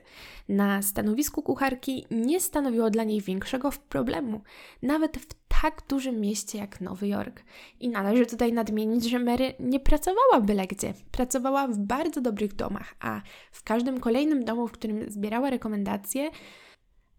na 0.50 0.82
stanowisku 0.82 1.44
kucharki 1.44 2.06
nie 2.12 2.40
stanowiło 2.40 2.90
dla 2.90 3.04
niej 3.04 3.22
większego 3.22 3.70
problemu, 3.90 4.42
nawet 4.82 5.18
w 5.18 5.28
tak 5.62 5.82
dużym 5.90 6.20
mieście 6.20 6.58
jak 6.58 6.82
Nowy 6.82 7.08
Jork. 7.08 7.44
I 7.80 7.90
należy 7.90 8.26
tutaj 8.26 8.54
nadmienić, 8.54 9.10
że 9.10 9.20
Mary 9.20 9.54
nie 9.60 9.80
pracowała 9.80 10.42
byle 10.42 10.68
gdzie. 10.68 10.94
Pracowała 11.12 11.68
w 11.68 11.78
bardzo 11.78 12.22
dobrych 12.22 12.54
domach, 12.54 12.96
a 13.00 13.22
w 13.52 13.64
każdym 13.64 14.00
kolejnym 14.00 14.46
domu, 14.46 14.68
w 14.68 14.72
którym 14.72 15.12
zbierała 15.12 15.50
rekomendacje, 15.50 16.30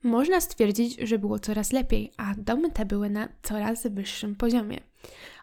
można 0.02 0.40
stwierdzić, 0.40 1.00
że 1.00 1.18
było 1.18 1.38
coraz 1.38 1.72
lepiej, 1.72 2.12
a 2.16 2.34
domy 2.38 2.70
te 2.70 2.84
były 2.84 3.10
na 3.10 3.28
coraz 3.42 3.86
wyższym 3.86 4.36
poziomie. 4.36 4.80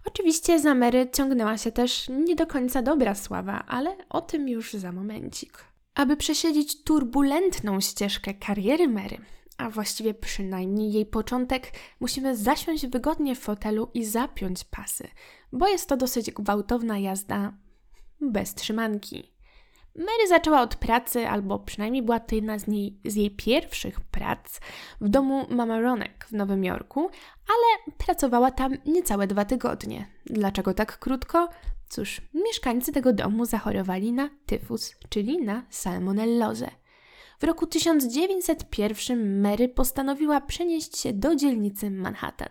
Oczywiście 0.05 0.59
za 0.59 0.75
Mary 0.75 1.09
ciągnęła 1.13 1.57
się 1.57 1.71
też 1.71 2.09
nie 2.09 2.35
do 2.35 2.47
końca 2.47 2.81
dobra 2.81 3.15
sława, 3.15 3.65
ale 3.67 3.97
o 4.09 4.21
tym 4.21 4.49
już 4.49 4.73
za 4.73 4.91
momencik. 4.91 5.65
Aby 5.95 6.17
przesiedzieć 6.17 6.83
turbulentną 6.83 7.81
ścieżkę 7.81 8.33
kariery 8.33 8.87
Mary, 8.87 9.17
a 9.57 9.69
właściwie 9.69 10.13
przynajmniej 10.13 10.91
jej 10.91 11.05
początek, 11.05 11.71
musimy 11.99 12.37
zasiąść 12.37 12.87
wygodnie 12.87 13.35
w 13.35 13.39
fotelu 13.39 13.89
i 13.93 14.05
zapiąć 14.05 14.63
pasy, 14.63 15.07
bo 15.51 15.67
jest 15.67 15.89
to 15.89 15.97
dosyć 15.97 16.31
gwałtowna 16.31 16.99
jazda 16.99 17.53
bez 18.21 18.53
trzymanki. 18.53 19.38
Mary 19.95 20.27
zaczęła 20.27 20.61
od 20.61 20.75
pracy, 20.75 21.27
albo 21.27 21.59
przynajmniej 21.59 22.03
była 22.03 22.19
to 22.19 22.35
jedna 22.35 22.59
z, 22.59 22.67
niej, 22.67 22.99
z 23.05 23.15
jej 23.15 23.31
pierwszych 23.31 24.01
prac 24.01 24.59
w 25.01 25.09
domu 25.09 25.45
Mama 25.49 25.81
Ronek 25.81 26.25
w 26.29 26.31
Nowym 26.31 26.63
Jorku, 26.63 27.09
ale 27.47 27.93
pracowała 27.97 28.51
tam 28.51 28.73
niecałe 28.85 29.27
dwa 29.27 29.45
tygodnie. 29.45 30.07
Dlaczego 30.25 30.73
tak 30.73 30.99
krótko? 30.99 31.49
Cóż, 31.89 32.21
mieszkańcy 32.33 32.91
tego 32.91 33.13
domu 33.13 33.45
zachorowali 33.45 34.11
na 34.11 34.29
tyfus, 34.45 34.95
czyli 35.09 35.45
na 35.45 35.63
salmonellozę. 35.69 36.69
W 37.39 37.43
roku 37.43 37.67
1901 37.67 39.41
Mary 39.41 39.69
postanowiła 39.69 40.41
przenieść 40.41 40.97
się 40.97 41.13
do 41.13 41.35
dzielnicy 41.35 41.91
Manhattan. 41.91 42.49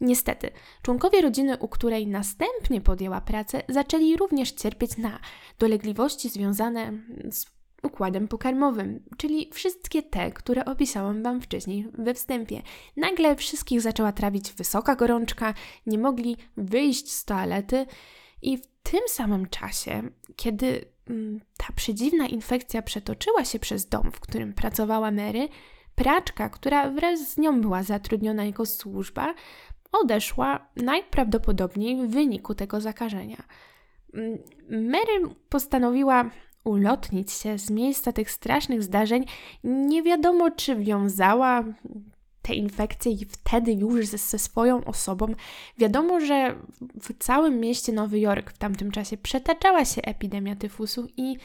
Niestety, 0.00 0.50
członkowie 0.82 1.20
rodziny, 1.20 1.58
u 1.58 1.68
której 1.68 2.06
następnie 2.06 2.80
podjęła 2.80 3.20
pracę, 3.20 3.62
zaczęli 3.68 4.16
również 4.16 4.52
cierpieć 4.52 4.96
na 4.96 5.20
dolegliwości 5.58 6.28
związane 6.28 6.92
z 7.30 7.46
układem 7.82 8.28
pokarmowym, 8.28 9.04
czyli 9.16 9.50
wszystkie 9.52 10.02
te, 10.02 10.30
które 10.30 10.64
opisałam 10.64 11.22
Wam 11.22 11.40
wcześniej 11.40 11.88
we 11.98 12.14
wstępie. 12.14 12.62
Nagle 12.96 13.36
wszystkich 13.36 13.80
zaczęła 13.80 14.12
trawić 14.12 14.52
wysoka 14.52 14.96
gorączka, 14.96 15.54
nie 15.86 15.98
mogli 15.98 16.36
wyjść 16.56 17.12
z 17.12 17.24
toalety 17.24 17.86
i 18.42 18.58
w 18.58 18.66
tym 18.82 19.00
samym 19.08 19.48
czasie, 19.48 20.02
kiedy 20.36 20.95
ta 21.56 21.66
przedziwna 21.76 22.26
infekcja 22.26 22.82
przetoczyła 22.82 23.44
się 23.44 23.58
przez 23.58 23.88
dom, 23.88 24.12
w 24.12 24.20
którym 24.20 24.52
pracowała 24.52 25.10
Mary, 25.10 25.48
praczka, 25.94 26.48
która 26.48 26.90
wraz 26.90 27.20
z 27.20 27.38
nią 27.38 27.60
była 27.60 27.82
zatrudniona 27.82 28.44
jako 28.44 28.66
służba, 28.66 29.34
odeszła 29.92 30.68
najprawdopodobniej 30.76 31.96
w 31.96 32.10
wyniku 32.10 32.54
tego 32.54 32.80
zakażenia. 32.80 33.42
Mm, 34.14 34.38
Mary 34.70 35.34
postanowiła 35.48 36.30
ulotnić 36.64 37.32
się 37.32 37.58
z 37.58 37.70
miejsca 37.70 38.12
tych 38.12 38.30
strasznych 38.30 38.82
zdarzeń. 38.82 39.24
Nie 39.64 40.02
wiadomo, 40.02 40.50
czy 40.50 40.76
wiązała 40.76 41.64
te 42.46 42.54
infekcje 42.54 43.12
i 43.12 43.24
wtedy 43.24 43.72
już 43.72 44.06
ze, 44.06 44.18
ze 44.18 44.38
swoją 44.38 44.84
osobą. 44.84 45.26
Wiadomo, 45.78 46.20
że 46.20 46.54
w 46.80 47.18
całym 47.18 47.60
mieście 47.60 47.92
Nowy 47.92 48.20
Jork 48.20 48.50
w 48.50 48.58
tamtym 48.58 48.90
czasie 48.90 49.16
przetaczała 49.16 49.84
się 49.84 50.02
epidemia 50.02 50.56
tyfusu 50.56 51.08
i 51.16 51.36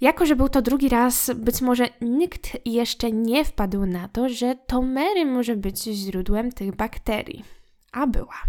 jako, 0.00 0.26
że 0.26 0.36
był 0.36 0.48
to 0.48 0.62
drugi 0.62 0.88
raz, 0.88 1.30
być 1.34 1.60
może 1.60 1.88
nikt 2.00 2.66
jeszcze 2.66 3.12
nie 3.12 3.44
wpadł 3.44 3.86
na 3.86 4.08
to, 4.08 4.28
że 4.28 4.54
to 4.66 4.82
Mary 4.82 5.24
może 5.26 5.56
być 5.56 5.82
źródłem 5.82 6.52
tych 6.52 6.76
bakterii. 6.76 7.44
A 7.92 8.06
była. 8.06 8.42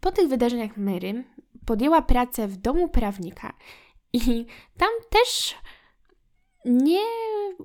Po 0.00 0.12
tych 0.12 0.28
wydarzeniach 0.28 0.76
Mary 0.76 1.24
podjęła 1.66 2.02
pracę 2.02 2.48
w 2.48 2.56
domu 2.56 2.88
prawnika 2.88 3.52
i 4.12 4.46
tam 4.78 4.90
też 5.10 5.54
nie 6.64 7.00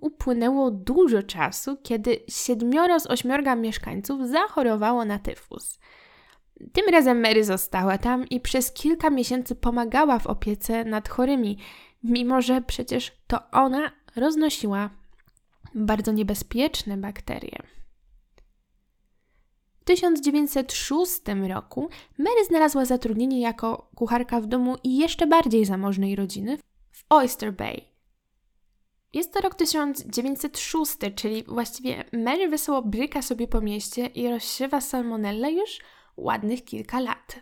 upłynęło 0.02 0.72
dużo 0.72 1.24
czasu, 1.24 1.78
kiedy 1.84 2.20
siedmioro 2.28 3.00
z 3.00 3.08
ośmiorga 3.08 3.56
mieszkańców 3.56 4.28
zachorowało 4.28 5.06
na 5.06 5.20
tyfus. 5.20 5.80
Tym 6.74 6.86
razem 6.92 7.22
Mary 7.22 7.44
została 7.44 7.98
tam 7.98 8.28
i 8.30 8.40
przez 8.40 8.72
kilka 8.72 9.10
miesięcy 9.10 9.56
pomagała 9.56 10.20
w 10.20 10.28
opiece 10.28 10.86
nad 10.86 11.10
chorymi, 11.10 11.58
mimo 12.04 12.42
że 12.42 12.62
przecież 12.62 13.12
to 13.28 13.52
ona 13.52 13.92
roznosiła 14.16 14.90
bardzo 15.76 16.12
niebezpieczne 16.12 16.98
bakterie. 16.98 17.58
W 19.80 19.84
1906 19.84 21.22
roku 21.48 21.90
Mary 22.18 22.46
znalazła 22.46 22.86
zatrudnienie 22.86 23.42
jako 23.42 23.90
kucharka 23.96 24.42
w 24.42 24.46
domu 24.46 24.76
jeszcze 24.84 25.28
bardziej 25.28 25.66
zamożnej 25.66 26.16
rodziny 26.16 26.58
w 26.92 27.06
Oyster 27.10 27.54
Bay, 27.54 27.89
Jest 29.14 29.34
to 29.34 29.42
rok 29.42 29.56
1906, 29.56 30.98
czyli 31.16 31.44
właściwie 31.44 32.04
Mary 32.14 32.50
wesoło 32.50 32.82
bryka 32.82 33.22
sobie 33.22 33.48
po 33.48 33.62
mieście 33.62 34.06
i 34.06 34.30
rozsiewa 34.30 34.82
salmonellę 34.82 35.52
już 35.52 35.80
ładnych 36.18 36.66
kilka 36.66 37.00
lat. 37.00 37.40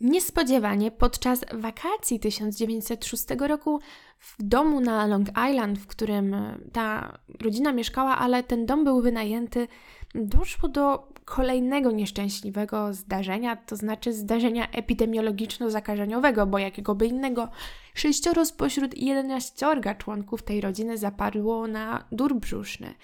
Niespodziewanie 0.00 0.90
podczas 0.90 1.44
wakacji 1.52 2.20
1906 2.20 3.24
roku 3.38 3.80
w 4.18 4.34
domu 4.38 4.80
na 4.80 5.06
Long 5.06 5.28
Island, 5.50 5.78
w 5.78 5.86
którym 5.86 6.36
ta 6.72 7.18
rodzina 7.40 7.72
mieszkała, 7.72 8.18
ale 8.18 8.42
ten 8.42 8.66
dom 8.66 8.84
był 8.84 9.02
wynajęty, 9.02 9.68
doszło 10.14 10.68
do 10.68 11.08
kolejnego 11.24 11.90
nieszczęśliwego 11.90 12.94
zdarzenia, 12.94 13.56
to 13.56 13.76
znaczy 13.76 14.12
zdarzenia 14.12 14.70
epidemiologiczno-zakażeniowego, 14.70 16.46
bo 16.46 16.58
jakiego 16.58 16.94
by 16.94 17.06
innego. 17.06 17.48
Sześcioro 17.94 18.46
spośród 18.46 18.98
jedenaściorga 18.98 19.94
członków 19.94 20.42
tej 20.42 20.60
rodziny 20.60 20.98
zapadło 20.98 21.66
na 21.66 22.04
dur 22.12 22.34
brzuszny. 22.34 22.94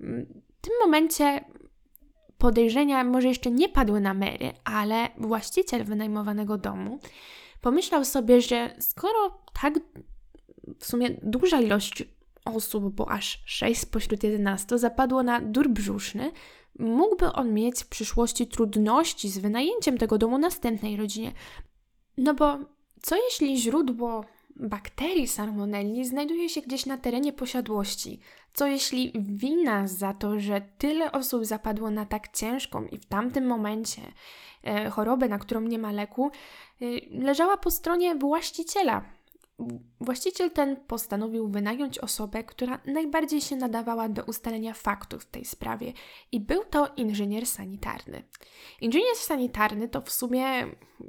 W 0.00 0.60
tym 0.60 0.72
momencie 0.84 1.44
podejrzenia 2.38 3.04
może 3.04 3.28
jeszcze 3.28 3.50
nie 3.50 3.68
padły 3.68 4.00
na 4.00 4.14
Mary, 4.14 4.52
ale 4.64 5.08
właściciel 5.18 5.84
wynajmowanego 5.84 6.58
domu 6.58 6.98
pomyślał 7.60 8.04
sobie, 8.04 8.40
że 8.40 8.76
skoro 8.78 9.38
tak 9.62 9.74
w 10.78 10.86
sumie 10.86 11.10
duża 11.22 11.60
ilość 11.60 12.04
osób, 12.44 12.94
bo 12.94 13.10
aż 13.10 13.42
6 13.46 13.80
spośród 13.80 14.22
11 14.22 14.78
zapadło 14.78 15.22
na 15.22 15.40
dur 15.40 15.68
brzuszny, 15.68 16.32
mógłby 16.78 17.32
on 17.32 17.54
mieć 17.54 17.82
w 17.82 17.88
przyszłości 17.88 18.46
trudności 18.46 19.28
z 19.28 19.38
wynajęciem 19.38 19.98
tego 19.98 20.18
domu 20.18 20.38
następnej 20.38 20.96
rodzinie. 20.96 21.32
No 22.18 22.34
bo 22.34 22.58
co 23.02 23.16
jeśli 23.16 23.60
źródło 23.60 24.24
bakterii 24.56 25.28
salmonelli 25.28 26.04
znajduje 26.04 26.48
się 26.48 26.60
gdzieś 26.60 26.86
na 26.86 26.98
terenie 26.98 27.32
posiadłości? 27.32 28.20
Co 28.54 28.66
jeśli 28.66 29.12
wina 29.14 29.88
za 29.88 30.14
to, 30.14 30.40
że 30.40 30.60
tyle 30.78 31.12
osób 31.12 31.44
zapadło 31.44 31.90
na 31.90 32.06
tak 32.06 32.28
ciężką 32.28 32.86
i 32.86 32.98
w 32.98 33.06
tamtym 33.06 33.46
momencie 33.46 34.02
e, 34.64 34.90
chorobę, 34.90 35.28
na 35.28 35.38
którą 35.38 35.60
nie 35.60 35.78
ma 35.78 35.92
leku, 35.92 36.30
e, 36.80 36.84
leżała 37.10 37.56
po 37.56 37.70
stronie 37.70 38.14
właściciela 38.14 39.04
Właściciel 40.00 40.50
ten 40.50 40.76
postanowił 40.76 41.48
wynająć 41.48 41.98
osobę, 41.98 42.44
która 42.44 42.80
najbardziej 42.86 43.40
się 43.40 43.56
nadawała 43.56 44.08
do 44.08 44.24
ustalenia 44.24 44.74
faktów 44.74 45.22
w 45.22 45.30
tej 45.30 45.44
sprawie, 45.44 45.92
i 46.32 46.40
był 46.40 46.64
to 46.64 46.88
inżynier 46.96 47.46
sanitarny. 47.46 48.22
Inżynier 48.80 49.16
sanitarny 49.16 49.88
to 49.88 50.00
w 50.00 50.10
sumie, 50.10 50.44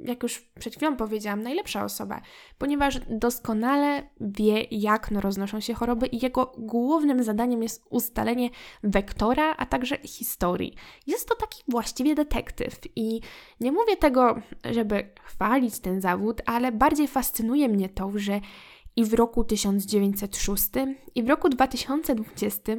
jak 0.04 0.22
już 0.22 0.40
przed 0.58 0.76
chwilą 0.76 0.96
powiedziałam, 0.96 1.42
najlepsza 1.42 1.84
osoba, 1.84 2.20
ponieważ 2.58 3.00
doskonale 3.10 4.08
wie, 4.20 4.66
jak 4.70 5.10
roznoszą 5.10 5.60
się 5.60 5.74
choroby, 5.74 6.06
i 6.06 6.24
jego 6.24 6.52
głównym 6.58 7.22
zadaniem 7.22 7.62
jest 7.62 7.84
ustalenie 7.90 8.50
wektora, 8.82 9.54
a 9.56 9.66
także 9.66 9.98
historii. 9.98 10.74
Jest 11.06 11.28
to 11.28 11.34
taki 11.34 11.62
właściwie 11.68 12.14
detektyw, 12.14 12.80
i 12.96 13.20
nie 13.60 13.72
mówię 13.72 13.96
tego, 13.96 14.40
żeby 14.70 15.10
chwalić 15.22 15.78
ten 15.78 16.00
zawód, 16.00 16.42
ale 16.46 16.72
bardziej 16.72 17.08
fascynuje 17.08 17.68
mnie 17.68 17.88
to, 17.88 18.12
że 18.14 18.40
i 18.96 19.04
w 19.04 19.14
roku 19.14 19.44
1906 19.44 20.68
i 21.14 21.22
w 21.22 21.28
roku 21.28 21.48
2020 21.48 22.72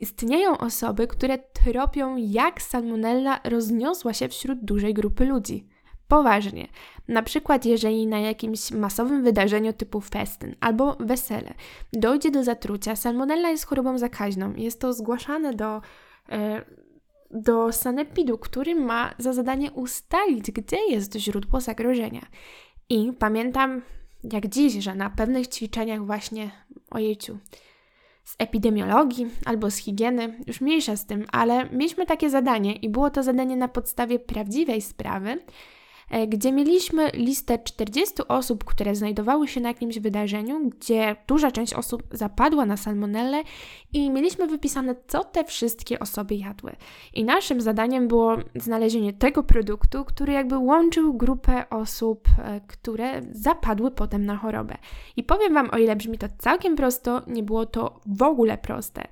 istnieją 0.00 0.58
osoby, 0.58 1.06
które 1.06 1.38
tropią, 1.38 2.16
jak 2.16 2.62
salmonella 2.62 3.40
rozniosła 3.44 4.12
się 4.12 4.28
wśród 4.28 4.64
dużej 4.64 4.94
grupy 4.94 5.24
ludzi. 5.24 5.66
Poważnie. 6.08 6.68
Na 7.08 7.22
przykład, 7.22 7.64
jeżeli 7.64 8.06
na 8.06 8.18
jakimś 8.18 8.70
masowym 8.70 9.24
wydarzeniu 9.24 9.72
typu 9.72 10.00
festyn 10.00 10.54
albo 10.60 10.96
wesele 11.00 11.54
dojdzie 11.92 12.30
do 12.30 12.44
zatrucia, 12.44 12.96
salmonella 12.96 13.50
jest 13.50 13.66
chorobą 13.66 13.98
zakaźną. 13.98 14.54
Jest 14.56 14.80
to 14.80 14.92
zgłaszane 14.92 15.54
do, 15.54 15.80
e, 16.28 16.64
do 17.30 17.72
sanepidu, 17.72 18.38
który 18.38 18.74
ma 18.74 19.14
za 19.18 19.32
zadanie 19.32 19.72
ustalić, 19.72 20.50
gdzie 20.50 20.76
jest 20.90 21.16
źródło 21.16 21.60
zagrożenia. 21.60 22.26
I 22.88 23.12
pamiętam 23.18 23.82
jak 24.32 24.46
dziś, 24.46 24.74
że 24.74 24.94
na 24.94 25.10
pewnych 25.10 25.48
ćwiczeniach 25.48 26.06
właśnie, 26.06 26.50
ojejciu, 26.90 27.38
z 28.24 28.34
epidemiologii 28.38 29.26
albo 29.44 29.70
z 29.70 29.76
higieny, 29.76 30.38
już 30.46 30.60
mniejsza 30.60 30.96
z 30.96 31.06
tym, 31.06 31.26
ale 31.32 31.70
mieliśmy 31.70 32.06
takie 32.06 32.30
zadanie 32.30 32.76
i 32.76 32.88
było 32.88 33.10
to 33.10 33.22
zadanie 33.22 33.56
na 33.56 33.68
podstawie 33.68 34.18
prawdziwej 34.18 34.80
sprawy, 34.80 35.38
gdzie 36.28 36.52
mieliśmy 36.52 37.10
listę 37.14 37.58
40 37.58 38.14
osób, 38.28 38.64
które 38.64 38.94
znajdowały 38.94 39.48
się 39.48 39.60
na 39.60 39.68
jakimś 39.68 39.98
wydarzeniu, 39.98 40.70
gdzie 40.70 41.16
duża 41.26 41.50
część 41.50 41.74
osób 41.74 42.02
zapadła 42.10 42.66
na 42.66 42.76
salmonellę 42.76 43.42
i 43.92 44.10
mieliśmy 44.10 44.46
wypisane, 44.46 44.94
co 45.06 45.24
te 45.24 45.44
wszystkie 45.44 45.98
osoby 45.98 46.34
jadły. 46.34 46.72
I 47.14 47.24
naszym 47.24 47.60
zadaniem 47.60 48.08
było 48.08 48.36
znalezienie 48.54 49.12
tego 49.12 49.42
produktu, 49.42 50.04
który 50.04 50.32
jakby 50.32 50.58
łączył 50.58 51.14
grupę 51.14 51.64
osób, 51.70 52.28
e, 52.38 52.60
które 52.66 53.22
zapadły 53.30 53.90
potem 53.90 54.26
na 54.26 54.36
chorobę. 54.36 54.74
I 55.16 55.22
powiem 55.22 55.54
Wam, 55.54 55.70
o 55.72 55.78
ile 55.78 55.96
brzmi 55.96 56.18
to 56.18 56.26
całkiem 56.38 56.76
prosto, 56.76 57.22
nie 57.26 57.42
było 57.42 57.66
to 57.66 58.00
w 58.06 58.22
ogóle 58.22 58.58
proste. 58.58 59.08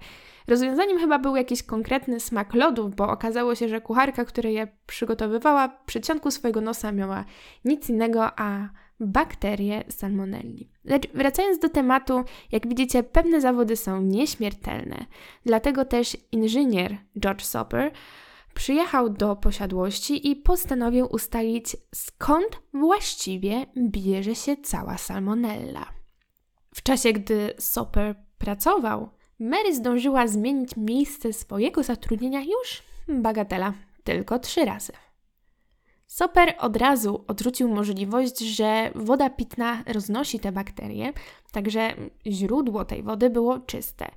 Rozwiązaniem 0.50 0.98
chyba 0.98 1.18
był 1.18 1.36
jakiś 1.36 1.62
konkretny 1.62 2.20
smak 2.20 2.54
lodów, 2.54 2.96
bo 2.96 3.08
okazało 3.08 3.54
się, 3.54 3.68
że 3.68 3.80
kucharka, 3.80 4.24
która 4.24 4.50
je 4.50 4.68
przygotowywała, 4.86 5.68
przy 5.68 6.00
ciągu 6.00 6.30
swojego 6.30 6.60
nosa 6.60 6.92
miała 6.92 7.24
nic 7.64 7.88
innego, 7.88 8.40
a 8.40 8.68
bakterie 9.00 9.84
salmonelli. 9.88 10.70
Lecz 10.84 11.08
wracając 11.14 11.58
do 11.58 11.68
tematu, 11.68 12.24
jak 12.52 12.68
widzicie, 12.68 13.02
pewne 13.02 13.40
zawody 13.40 13.76
są 13.76 14.02
nieśmiertelne. 14.02 15.06
Dlatego 15.46 15.84
też 15.84 16.16
inżynier 16.32 16.96
George 17.20 17.42
Soper 17.42 17.92
przyjechał 18.54 19.10
do 19.10 19.36
posiadłości 19.36 20.30
i 20.30 20.36
postanowił 20.36 21.06
ustalić, 21.06 21.76
skąd 21.94 22.60
właściwie 22.74 23.66
bierze 23.76 24.34
się 24.34 24.56
cała 24.56 24.98
salmonella. 24.98 25.86
W 26.74 26.82
czasie, 26.82 27.12
gdy 27.12 27.54
Soper 27.58 28.14
pracował, 28.38 29.10
Mary 29.40 29.74
zdążyła 29.74 30.26
zmienić 30.26 30.76
miejsce 30.76 31.32
swojego 31.32 31.82
zatrudnienia 31.82 32.40
już 32.40 32.82
bagatela, 33.08 33.72
tylko 34.04 34.38
trzy 34.38 34.64
razy. 34.64 34.92
Soper 36.06 36.54
od 36.58 36.76
razu 36.76 37.24
odrzucił 37.28 37.68
możliwość, 37.68 38.38
że 38.38 38.90
woda 38.94 39.30
pitna 39.30 39.82
roznosi 39.86 40.40
te 40.40 40.52
bakterie, 40.52 41.12
także 41.52 41.94
źródło 42.26 42.84
tej 42.84 43.02
wody 43.02 43.30
było 43.30 43.58
czyste. 43.58 44.10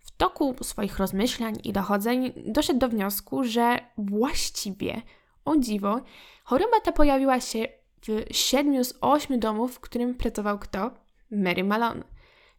W 0.00 0.10
toku 0.10 0.54
swoich 0.62 0.98
rozmyślań 0.98 1.58
i 1.64 1.72
dochodzeń 1.72 2.32
doszedł 2.46 2.78
do 2.78 2.88
wniosku, 2.88 3.44
że 3.44 3.78
właściwie, 3.98 5.02
o 5.44 5.56
dziwo, 5.56 6.00
choroba 6.44 6.80
ta 6.80 6.92
pojawiła 6.92 7.40
się 7.40 7.66
w 8.02 8.34
siedmiu 8.36 8.84
z 8.84 8.94
ośmiu 9.00 9.38
domów, 9.38 9.74
w 9.74 9.80
którym 9.80 10.14
pracował 10.14 10.58
kto? 10.58 10.90
Mary 11.30 11.64
Malone. 11.64 12.09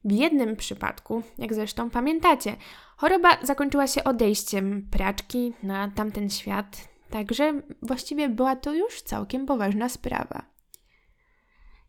W 0.04 0.12
jednym 0.12 0.56
przypadku, 0.56 1.24
jak 1.38 1.54
zresztą 1.54 1.90
pamiętacie, 1.90 2.56
choroba 2.98 3.38
zakończyła 3.44 3.88
się 3.88 4.04
odejściem 4.04 4.88
praczki 4.92 5.54
na 5.64 5.92
tamten 5.96 6.30
świat, 6.30 6.88
także 7.10 7.62
właściwie 7.82 8.30
była 8.30 8.56
to 8.56 8.74
już 8.74 9.02
całkiem 9.02 9.46
poważna 9.46 9.90
sprawa. 9.90 10.46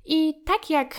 I 0.05 0.43
tak 0.45 0.71
jak 0.71 0.95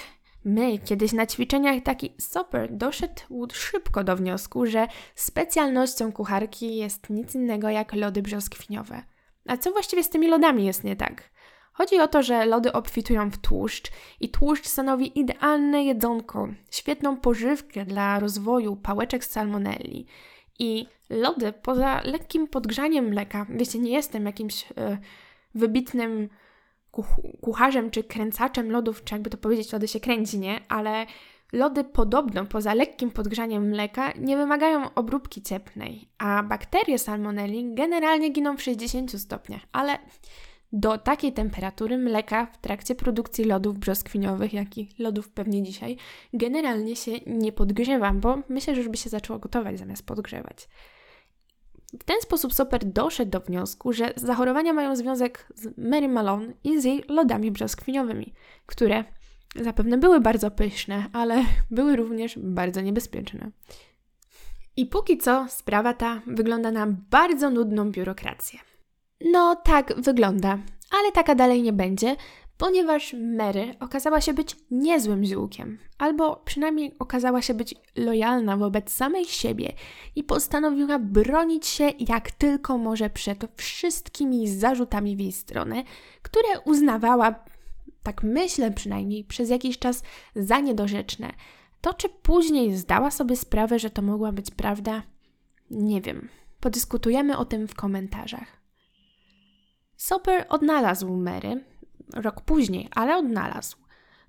my 0.45 0.80
kiedyś 0.80 1.13
na 1.13 1.26
ćwiczeniach 1.26 1.84
taki 1.84 2.13
Soper 2.19 2.73
doszedł 2.78 3.47
szybko 3.54 4.04
do 4.04 4.15
wniosku, 4.15 4.65
że 4.65 4.88
specjalnością 5.15 6.12
kucharki 6.12 6.78
jest 6.78 7.10
nic 7.10 7.36
innego 7.36 7.69
jak 7.69 7.93
lody 7.93 8.21
brzoskwiniowe. 8.21 9.04
A 9.47 9.58
co 9.58 9.71
właściwie 9.71 10.04
z 10.04 10.10
tymi 10.10 10.28
lodami 10.28 10.65
jest 10.65 10.84
nie 10.84 10.95
tak? 10.95 11.30
Chodzi 11.73 11.99
o 11.99 12.07
to, 12.07 12.23
że 12.23 12.45
lody 12.45 12.73
obfitują 12.73 13.31
w 13.31 13.38
tłuszcz 13.38 13.91
i 14.19 14.29
tłuszcz 14.29 14.67
stanowi 14.67 15.19
idealne 15.19 15.83
jedzonko, 15.83 16.47
świetną 16.71 17.17
pożywkę 17.17 17.86
dla 17.86 18.19
rozwoju 18.19 18.75
pałeczek 18.75 19.25
z 19.25 19.29
salmonelli. 19.29 20.05
I 20.59 20.88
lody, 21.09 21.53
poza 21.53 22.01
lekkim 22.03 22.47
podgrzaniem 22.47 23.05
mleka, 23.05 23.45
wiecie, 23.49 23.79
nie 23.79 23.91
jestem 23.91 24.25
jakimś 24.25 24.65
e, 24.77 24.97
wybitnym 25.55 26.29
kuch- 26.91 27.39
kucharzem 27.41 27.91
czy 27.91 28.03
kręcaczem 28.03 28.71
lodów, 28.71 29.03
czy 29.03 29.15
jakby 29.15 29.29
to 29.29 29.38
powiedzieć, 29.38 29.73
lody 29.73 29.88
się 29.88 29.99
kręci, 29.99 30.39
nie? 30.39 30.59
Ale 30.69 31.05
lody 31.53 31.83
podobno, 31.83 32.45
poza 32.45 32.73
lekkim 32.73 33.12
podgrzaniem 33.12 33.69
mleka, 33.69 34.12
nie 34.19 34.38
wymagają 34.38 34.93
obróbki 34.93 35.41
cieplnej, 35.41 36.09
a 36.17 36.43
bakterie 36.43 36.99
salmonelli 36.99 37.75
generalnie 37.75 38.29
giną 38.29 38.57
w 38.57 38.62
60 38.62 39.21
stopniach, 39.21 39.62
ale 39.71 39.99
do 40.73 40.97
takiej 40.97 41.33
temperatury 41.33 41.97
mleka 41.97 42.45
w 42.45 42.57
trakcie 42.57 42.95
produkcji 42.95 43.45
lodów 43.45 43.77
brzoskwiniowych, 43.77 44.53
jak 44.53 44.77
i 44.77 44.89
lodów 44.99 45.29
pewnie 45.29 45.63
dzisiaj, 45.63 45.97
generalnie 46.33 46.95
się 46.95 47.12
nie 47.27 47.51
podgrzewa, 47.51 48.13
bo 48.13 48.38
myślę, 48.49 48.75
że 48.75 48.81
już 48.81 48.89
by 48.89 48.97
się 48.97 49.09
zaczęło 49.09 49.39
gotować 49.39 49.79
zamiast 49.79 50.05
podgrzewać. 50.05 50.69
W 51.99 52.03
ten 52.03 52.21
sposób 52.21 52.53
Soper 52.53 52.86
doszedł 52.86 53.31
do 53.31 53.39
wniosku, 53.39 53.93
że 53.93 54.13
zachorowania 54.15 54.73
mają 54.73 54.95
związek 54.95 55.47
z 55.55 55.77
Mary 55.77 56.07
Malone 56.07 56.53
i 56.63 56.81
z 56.81 56.83
jej 56.83 57.03
lodami 57.07 57.51
brzoskwiniowymi, 57.51 58.33
które 58.65 59.03
Zapewne 59.55 59.97
były 59.97 60.19
bardzo 60.19 60.51
pyszne, 60.51 61.05
ale 61.13 61.45
były 61.71 61.95
również 61.95 62.39
bardzo 62.39 62.81
niebezpieczne. 62.81 63.51
I 64.77 64.86
póki 64.86 65.17
co 65.17 65.45
sprawa 65.49 65.93
ta 65.93 66.21
wygląda 66.27 66.71
na 66.71 66.88
bardzo 66.88 67.49
nudną 67.49 67.91
biurokrację. 67.91 68.59
No 69.21 69.56
tak 69.56 70.02
wygląda, 70.02 70.58
ale 70.91 71.12
taka 71.12 71.36
dalej 71.36 71.62
nie 71.62 71.73
będzie, 71.73 72.15
ponieważ 72.58 73.15
Mary 73.38 73.76
okazała 73.80 74.21
się 74.21 74.34
być 74.34 74.56
niezłym 74.71 75.26
ziółkiem, 75.26 75.78
albo 75.97 76.36
przynajmniej 76.36 76.95
okazała 76.99 77.41
się 77.41 77.54
być 77.54 77.76
lojalna 77.95 78.58
wobec 78.58 78.91
samej 78.91 79.26
siebie 79.26 79.73
i 80.15 80.23
postanowiła 80.23 80.99
bronić 80.99 81.67
się 81.67 81.91
jak 81.99 82.32
tylko 82.32 82.78
może 82.78 83.10
przed 83.10 83.52
wszystkimi 83.58 84.47
zarzutami 84.47 85.15
w 85.15 85.19
jej 85.19 85.32
stronę, 85.32 85.84
które 86.21 86.60
uznawała, 86.65 87.36
tak 88.04 88.23
myślę 88.23 88.71
przynajmniej, 88.71 89.23
przez 89.23 89.49
jakiś 89.49 89.80
czas 89.80 90.04
za 90.36 90.60
niedorzeczne. 90.60 91.34
To, 91.82 91.93
czy 91.93 92.10
później 92.10 92.76
zdała 92.76 93.12
sobie 93.12 93.36
sprawę, 93.36 93.80
że 93.80 93.89
to 93.89 94.02
mogła 94.02 94.32
być 94.32 94.52
prawda, 94.52 95.04
nie 95.71 96.02
wiem. 96.02 96.30
Podyskutujemy 96.60 97.38
o 97.38 97.45
tym 97.45 97.67
w 97.67 97.76
komentarzach. 97.76 98.62
Soper 100.03 100.45
odnalazł 100.49 101.17
Mary, 101.17 101.63
rok 102.13 102.41
później, 102.41 102.89
ale 102.95 103.17
odnalazł. 103.17 103.77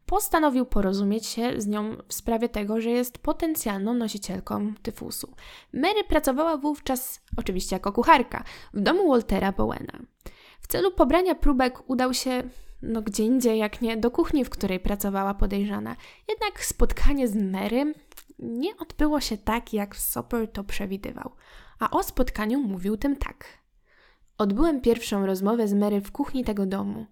Postanowił 0.06 0.66
porozumieć 0.66 1.26
się 1.26 1.60
z 1.60 1.66
nią 1.66 1.96
w 2.08 2.14
sprawie 2.14 2.48
tego, 2.48 2.80
że 2.80 2.90
jest 2.90 3.18
potencjalną 3.18 3.94
nosicielką 3.94 4.74
tyfusu. 4.82 5.34
Mary 5.72 6.04
pracowała 6.04 6.56
wówczas, 6.56 7.20
oczywiście 7.36 7.76
jako 7.76 7.92
kucharka, 7.92 8.44
w 8.74 8.80
domu 8.80 9.08
Waltera 9.08 9.52
Bowena. 9.52 9.98
W 10.60 10.66
celu 10.66 10.92
pobrania 10.92 11.34
próbek 11.34 11.90
udał 11.90 12.14
się 12.14 12.42
no 12.82 13.02
gdzie 13.02 13.24
indziej, 13.24 13.58
jak 13.58 13.82
nie 13.82 13.96
do 13.96 14.10
kuchni, 14.10 14.44
w 14.44 14.50
której 14.50 14.80
pracowała 14.80 15.34
podejrzana. 15.34 15.96
Jednak 16.28 16.64
spotkanie 16.64 17.28
z 17.28 17.36
Mary 17.36 17.94
nie 18.38 18.76
odbyło 18.76 19.20
się 19.20 19.38
tak, 19.38 19.72
jak 19.72 19.96
Soper 19.96 20.52
to 20.52 20.64
przewidywał. 20.64 21.32
A 21.78 21.90
o 21.90 22.02
spotkaniu 22.02 22.58
mówił 22.58 22.96
tym 22.96 23.16
tak. 23.16 23.63
Odbyłem 24.38 24.80
pierwszą 24.80 25.26
rozmowę 25.26 25.68
z 25.68 25.74
Mary 25.74 26.00
w 26.00 26.12
kuchni 26.12 26.44
tego 26.44 26.66
domu. 26.66 27.06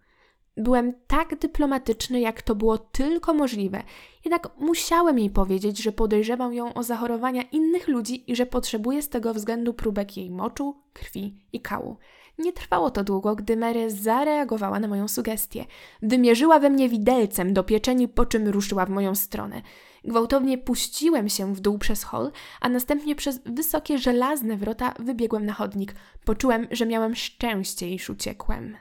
Byłem 0.56 0.92
tak 1.06 1.38
dyplomatyczny, 1.38 2.20
jak 2.20 2.42
to 2.42 2.54
było 2.54 2.78
tylko 2.78 3.34
możliwe, 3.34 3.82
jednak 4.24 4.48
musiałem 4.58 5.18
jej 5.18 5.30
powiedzieć, 5.30 5.82
że 5.82 5.92
podejrzewam 5.92 6.54
ją 6.54 6.74
o 6.74 6.82
zachorowania 6.82 7.42
innych 7.42 7.88
ludzi 7.88 8.30
i 8.30 8.36
że 8.36 8.46
potrzebuję 8.46 9.02
z 9.02 9.08
tego 9.08 9.34
względu 9.34 9.74
próbek 9.74 10.16
jej 10.16 10.30
moczu, 10.30 10.76
krwi 10.92 11.36
i 11.52 11.60
kału. 11.60 11.96
Nie 12.38 12.52
trwało 12.52 12.90
to 12.90 13.04
długo, 13.04 13.36
gdy 13.36 13.56
Mary 13.56 13.90
zareagowała 13.90 14.80
na 14.80 14.88
moją 14.88 15.08
sugestię. 15.08 15.64
Wymierzyła 16.02 16.58
we 16.58 16.70
mnie 16.70 16.88
widelcem 16.88 17.54
do 17.54 17.64
pieczeni, 17.64 18.08
po 18.08 18.26
czym 18.26 18.48
ruszyła 18.48 18.86
w 18.86 18.90
moją 18.90 19.14
stronę. 19.14 19.62
Gwałtownie 20.04 20.58
puściłem 20.58 21.28
się 21.28 21.54
w 21.54 21.60
dół 21.60 21.78
przez 21.78 22.04
hol, 22.04 22.32
a 22.60 22.68
następnie 22.68 23.14
przez 23.14 23.40
wysokie 23.46 23.98
żelazne 23.98 24.56
wrota 24.56 24.94
wybiegłem 24.98 25.46
na 25.46 25.52
chodnik. 25.52 25.94
Poczułem, 26.24 26.66
że 26.70 26.86
miałem 26.86 27.14
szczęście 27.14 27.88
i 27.88 27.98
uciekłem. 28.08 28.76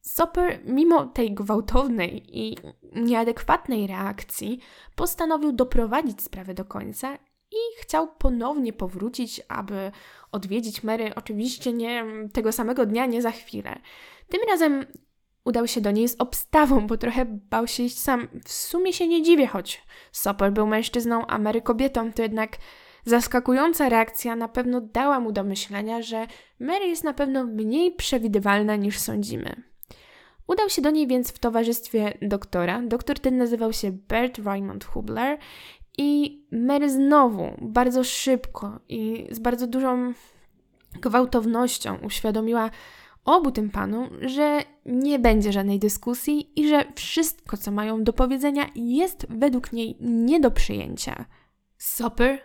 Soper, 0.00 0.60
mimo 0.64 1.06
tej 1.06 1.34
gwałtownej 1.34 2.38
i 2.38 2.56
nieadekwatnej 2.92 3.86
reakcji, 3.86 4.60
postanowił 4.96 5.52
doprowadzić 5.52 6.22
sprawę 6.22 6.54
do 6.54 6.64
końca 6.64 7.18
i 7.50 7.56
chciał 7.80 8.08
ponownie 8.18 8.72
powrócić, 8.72 9.40
aby 9.48 9.92
odwiedzić 10.32 10.82
Mary, 10.82 11.14
oczywiście 11.14 11.72
nie 11.72 12.04
tego 12.32 12.52
samego 12.52 12.86
dnia, 12.86 13.06
nie 13.06 13.22
za 13.22 13.30
chwilę. 13.30 13.80
Tym 14.28 14.40
razem 14.48 14.86
udał 15.46 15.66
się 15.66 15.80
do 15.80 15.90
niej 15.90 16.08
z 16.08 16.16
obstawą, 16.18 16.86
bo 16.86 16.96
trochę 16.96 17.24
bał 17.24 17.66
się 17.66 17.82
iść 17.82 17.98
sam. 17.98 18.28
W 18.44 18.52
sumie 18.52 18.92
się 18.92 19.08
nie 19.08 19.22
dziwię, 19.22 19.46
choć 19.46 19.82
Soper 20.12 20.52
był 20.52 20.66
mężczyzną, 20.66 21.26
a 21.26 21.38
Mary 21.38 21.62
kobietą, 21.62 22.12
to 22.12 22.22
jednak 22.22 22.56
zaskakująca 23.04 23.88
reakcja 23.88 24.36
na 24.36 24.48
pewno 24.48 24.80
dała 24.80 25.20
mu 25.20 25.32
do 25.32 25.44
myślenia, 25.44 26.02
że 26.02 26.26
Mary 26.60 26.86
jest 26.86 27.04
na 27.04 27.14
pewno 27.14 27.44
mniej 27.44 27.92
przewidywalna 27.92 28.76
niż 28.76 28.98
sądzimy. 28.98 29.62
Udał 30.46 30.68
się 30.68 30.82
do 30.82 30.90
niej 30.90 31.06
więc 31.06 31.32
w 31.32 31.38
towarzystwie 31.38 32.18
doktora. 32.22 32.82
Doktor 32.82 33.18
ten 33.18 33.36
nazywał 33.36 33.72
się 33.72 33.92
Bert 33.92 34.38
Raymond 34.38 34.84
Hubler 34.84 35.38
i 35.98 36.42
Mary 36.52 36.90
znowu 36.90 37.50
bardzo 37.58 38.04
szybko 38.04 38.80
i 38.88 39.26
z 39.30 39.38
bardzo 39.38 39.66
dużą 39.66 40.12
gwałtownością 41.00 41.98
uświadomiła 42.02 42.70
obu 43.26 43.50
tym 43.50 43.70
panom, 43.70 44.08
że 44.20 44.62
nie 44.86 45.18
będzie 45.18 45.52
żadnej 45.52 45.78
dyskusji 45.78 46.60
i 46.60 46.68
że 46.68 46.84
wszystko, 46.94 47.56
co 47.56 47.70
mają 47.70 48.04
do 48.04 48.12
powiedzenia, 48.12 48.66
jest 48.74 49.26
według 49.30 49.72
niej 49.72 49.96
nie 50.00 50.40
do 50.40 50.50
przyjęcia. 50.50 51.24
Soper 51.78 52.38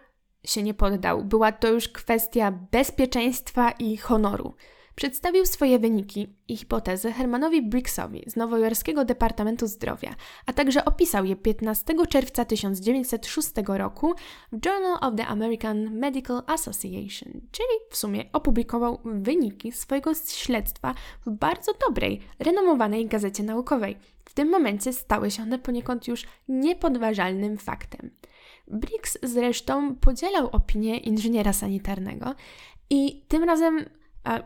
się 0.46 0.64
nie 0.64 0.74
poddał. 0.74 1.24
Była 1.24 1.52
to 1.52 1.68
już 1.68 1.90
kwestia 1.90 2.52
bezpieczeństwa 2.72 3.72
i 3.72 3.98
honoru. 3.98 4.54
Przedstawił 4.96 5.46
swoje 5.46 5.80
wyniki 5.80 6.28
i 6.48 6.58
hipotezy 6.58 7.12
Hermanowi 7.12 7.62
Briggsowi 7.62 8.24
z 8.28 8.36
nowojorskiego 8.36 9.06
Departamentu 9.06 9.68
Zdrowia, 9.68 10.16
a 10.46 10.54
także 10.54 10.86
opisał 10.86 11.26
je 11.26 11.36
15 11.36 11.94
czerwca 12.10 12.46
1906 12.46 13.50
roku 13.68 14.14
w 14.52 14.66
Journal 14.66 14.98
of 15.02 15.16
the 15.18 15.28
American 15.28 16.00
Medical 16.00 16.44
Association, 16.48 17.42
czyli 17.52 17.70
w 17.90 17.98
sumie 17.98 18.26
opublikował 18.34 19.00
wyniki 19.06 19.72
swojego 19.72 20.12
śledztwa 20.14 20.96
w 21.26 21.30
bardzo 21.30 21.72
dobrej, 21.88 22.22
renomowanej 22.40 23.08
gazecie 23.08 23.44
naukowej. 23.44 23.98
W 24.26 24.34
tym 24.34 24.50
momencie 24.50 24.94
stały 24.94 25.32
się 25.32 25.44
one 25.44 25.60
poniekąd 25.60 26.08
już 26.08 26.26
niepodważalnym 26.48 27.58
faktem. 27.58 28.12
Briggs 28.68 29.18
zresztą 29.24 29.96
podzielał 29.96 30.50
opinię 30.52 30.98
inżyniera 30.98 31.54
sanitarnego 31.54 32.36
i 32.90 33.26
tym 33.28 33.44
razem 33.44 33.86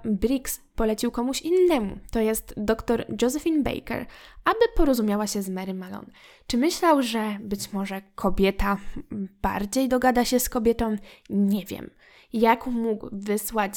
Briggs 0.05 0.61
polecił 0.75 1.11
komuś 1.11 1.41
innemu, 1.41 1.97
to 2.11 2.19
jest 2.19 2.53
dr 2.57 3.05
Josephine 3.21 3.63
Baker, 3.63 4.05
aby 4.45 4.59
porozumiała 4.75 5.27
się 5.27 5.41
z 5.41 5.49
Mary 5.49 5.73
Malone. 5.73 6.07
Czy 6.47 6.57
myślał, 6.57 7.01
że 7.01 7.37
być 7.39 7.73
może 7.73 8.01
kobieta 8.15 8.77
bardziej 9.41 9.89
dogada 9.89 10.25
się 10.25 10.39
z 10.39 10.49
kobietą? 10.49 10.95
Nie 11.29 11.65
wiem. 11.65 11.89
Jak 12.33 12.67
mógł 12.67 13.09
wysłać 13.11 13.73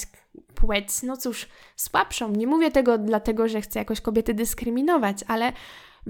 płeć, 0.55 1.03
no 1.03 1.17
cóż, 1.17 1.49
słabszą? 1.77 2.31
Nie 2.31 2.47
mówię 2.47 2.71
tego 2.71 2.99
dlatego, 2.99 3.49
że 3.49 3.61
chcę 3.61 3.79
jakoś 3.79 4.01
kobiety 4.01 4.35
dyskryminować, 4.35 5.25
ale 5.27 5.53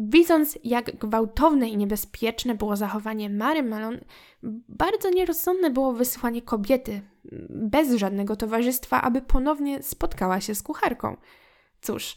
Widząc, 0.00 0.58
jak 0.64 0.96
gwałtowne 0.96 1.68
i 1.68 1.76
niebezpieczne 1.76 2.54
było 2.54 2.76
zachowanie 2.76 3.30
Mary 3.30 3.62
Malone, 3.62 4.00
bardzo 4.68 5.11
nierozsądne 5.11 5.70
było 5.70 5.92
wysłanie 5.92 6.42
kobiety 6.42 7.00
bez 7.50 7.94
żadnego 7.94 8.37
towarzystwa, 8.37 9.02
aby 9.02 9.22
ponownie 9.22 9.82
spotkała 9.82 10.40
się 10.40 10.54
z 10.54 10.62
kucharką. 10.62 11.16
Cóż, 11.80 12.16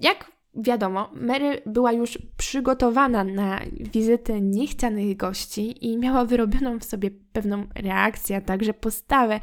jak 0.00 0.32
wiadomo, 0.54 1.10
Mary 1.14 1.62
była 1.66 1.92
już 1.92 2.18
przygotowana 2.36 3.24
na 3.24 3.60
wizytę 3.80 4.40
niechcianych 4.40 5.16
gości 5.16 5.86
i 5.86 5.98
miała 5.98 6.24
wyrobioną 6.24 6.78
w 6.78 6.84
sobie 6.84 7.10
pewną 7.32 7.66
reakcję, 7.74 8.36
a 8.36 8.40
także 8.40 8.74
postawę, 8.74 9.40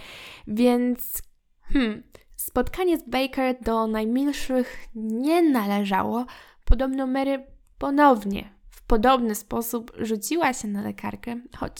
więc 0.48 1.22
hmm, 1.62 2.04
spotkanie 2.36 2.98
z 2.98 3.10
Baker 3.10 3.56
do 3.62 3.88
najmilszych 3.88 4.78
nie 4.96 5.42
należało. 5.42 6.26
Podobno 6.66 7.08
Mary 7.08 7.55
ponownie 7.78 8.50
w 8.70 8.84
podobny 8.84 9.36
sposób 9.36 9.92
rzuciła 9.98 10.54
się 10.54 10.68
na 10.68 10.82
lekarkę, 10.82 11.42
choć 11.58 11.74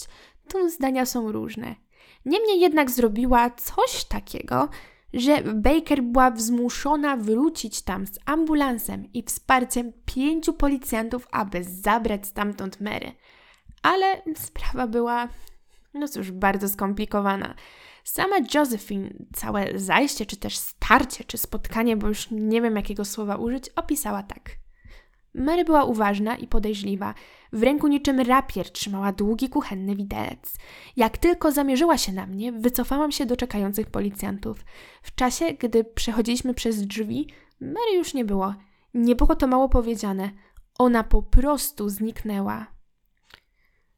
tu 0.50 0.70
zdania 0.70 1.06
są 1.06 1.32
różne. 1.32 1.76
Niemniej 2.26 2.60
jednak 2.60 2.92
zrobiła 2.92 3.50
coś 3.50 4.04
takiego, 4.04 4.70
że 5.14 5.44
Baker 5.44 6.04
była 6.04 6.36
zmuszona 6.36 7.18
wrócić 7.18 7.82
tam 7.82 8.08
z 8.08 8.20
ambulansem 8.26 9.14
i 9.14 9.24
wsparciem 9.24 9.94
pięciu 10.06 10.54
policjantów, 10.54 11.28
aby 11.32 11.64
zabrać 11.64 12.28
stamtąd 12.28 12.82
Mary. 12.82 13.12
Ale 13.82 14.22
sprawa 14.36 14.88
była, 14.88 15.28
no 15.94 16.08
cóż, 16.08 16.32
bardzo 16.32 16.70
skomplikowana. 16.70 17.56
Sama 18.04 18.36
Josephine 18.54 19.10
całe 19.34 19.80
zajście, 19.80 20.26
czy 20.26 20.38
też 20.38 20.58
starcie, 20.58 21.24
czy 21.24 21.38
spotkanie, 21.38 21.98
bo 21.98 22.08
już 22.08 22.32
nie 22.32 22.62
wiem 22.62 22.76
jakiego 22.76 23.06
słowa 23.06 23.36
użyć, 23.36 23.70
opisała 23.70 24.24
tak– 24.24 24.50
Mary 25.36 25.66
była 25.66 25.84
uważna 25.84 26.36
i 26.36 26.48
podejrzliwa. 26.48 27.14
W 27.54 27.64
ręku 27.64 27.88
niczym 27.88 28.20
rapier 28.20 28.72
trzymała 28.72 29.12
długi 29.12 29.50
kuchenny 29.50 29.96
widelec. 29.96 30.58
Jak 30.96 31.18
tylko 31.18 31.52
zamierzyła 31.52 31.98
się 31.98 32.14
na 32.14 32.28
mnie, 32.28 32.52
wycofałam 32.52 33.12
się 33.12 33.26
do 33.26 33.38
czekających 33.38 33.88
policjantów. 33.88 34.66
W 35.02 35.16
czasie, 35.16 35.46
gdy 35.54 35.84
przechodziliśmy 35.84 36.54
przez 36.54 36.88
drzwi, 36.88 37.28
Mary 37.62 37.96
już 37.96 38.14
nie 38.14 38.26
było. 38.26 38.56
Nie 38.94 39.16
było 39.16 39.36
to 39.36 39.48
mało 39.48 39.70
powiedziane. 39.70 40.30
Ona 40.80 41.04
po 41.04 41.22
prostu 41.22 41.90
zniknęła. 41.90 42.68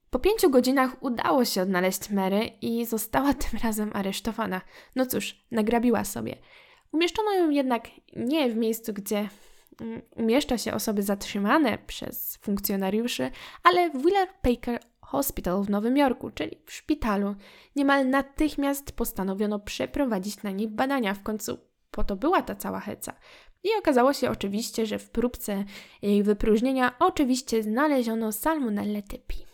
Po 0.10 0.19
pięciu 0.19 0.50
godzinach 0.50 1.04
udało 1.04 1.45
się 1.45 1.62
odnaleźć 1.62 2.10
Mary 2.10 2.52
i 2.62 2.86
została 2.86 3.34
tym 3.34 3.60
razem 3.63 3.91
aresztowana. 3.93 4.62
No 4.95 5.06
cóż, 5.06 5.45
nagrabiła 5.52 6.04
sobie. 6.04 6.36
Umieszczono 6.91 7.34
ją 7.34 7.50
jednak 7.50 7.88
nie 8.15 8.50
w 8.50 8.56
miejscu, 8.56 8.93
gdzie 8.93 9.30
umieszcza 10.16 10.58
się 10.58 10.74
osoby 10.74 11.04
zatrzymane 11.04 11.78
przez 11.78 12.38
funkcjonariuszy, 12.38 13.32
ale 13.63 13.90
w 13.90 14.02
Wheeler 14.02 14.28
Baker 14.44 14.80
Hospital 15.02 15.63
w 15.63 15.70
Nowym 15.70 15.98
Jorku, 15.98 16.32
czyli 16.32 16.58
w 16.66 16.74
szpitalu. 16.74 17.36
Niemal 17.76 18.10
natychmiast 18.10 18.92
postanowiono 18.92 19.60
przeprowadzić 19.60 20.44
na 20.44 20.52
niej 20.52 20.68
badania. 20.68 21.13
W 21.13 21.24
końcu 21.24 21.58
po 21.92 22.04
to 22.04 22.16
była 22.16 22.42
ta 22.42 22.56
cała 22.56 22.80
heca. 22.80 23.13
I 23.63 23.70
okazało 23.80 24.13
się 24.13 24.30
oczywiście, 24.30 24.86
że 24.86 25.00
w 25.00 25.10
próbce 25.10 25.63
jej 26.02 26.24
wypróżnienia 26.24 26.96
oczywiście 27.00 27.63
znaleziono 27.63 28.32
salmonellę 28.32 29.04
typi. 29.04 29.47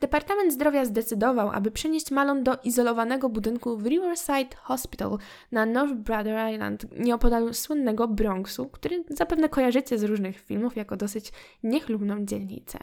Departament 0.00 0.52
Zdrowia 0.52 0.84
zdecydował, 0.84 1.50
aby 1.50 1.70
przenieść 1.70 2.10
Malon 2.10 2.44
do 2.44 2.56
izolowanego 2.64 3.28
budynku 3.28 3.76
w 3.76 3.86
Riverside 3.86 4.56
Hospital 4.56 5.18
na 5.52 5.66
North 5.66 5.94
Brother 5.94 6.52
Island, 6.54 6.86
nieopodal 6.98 7.54
słynnego 7.54 8.08
Bronxu, 8.08 8.68
który 8.68 9.04
zapewne 9.10 9.48
kojarzycie 9.48 9.98
z 9.98 10.04
różnych 10.04 10.40
filmów 10.40 10.76
jako 10.76 10.96
dosyć 10.96 11.32
niechlubną 11.62 12.24
dzielnicę. 12.24 12.78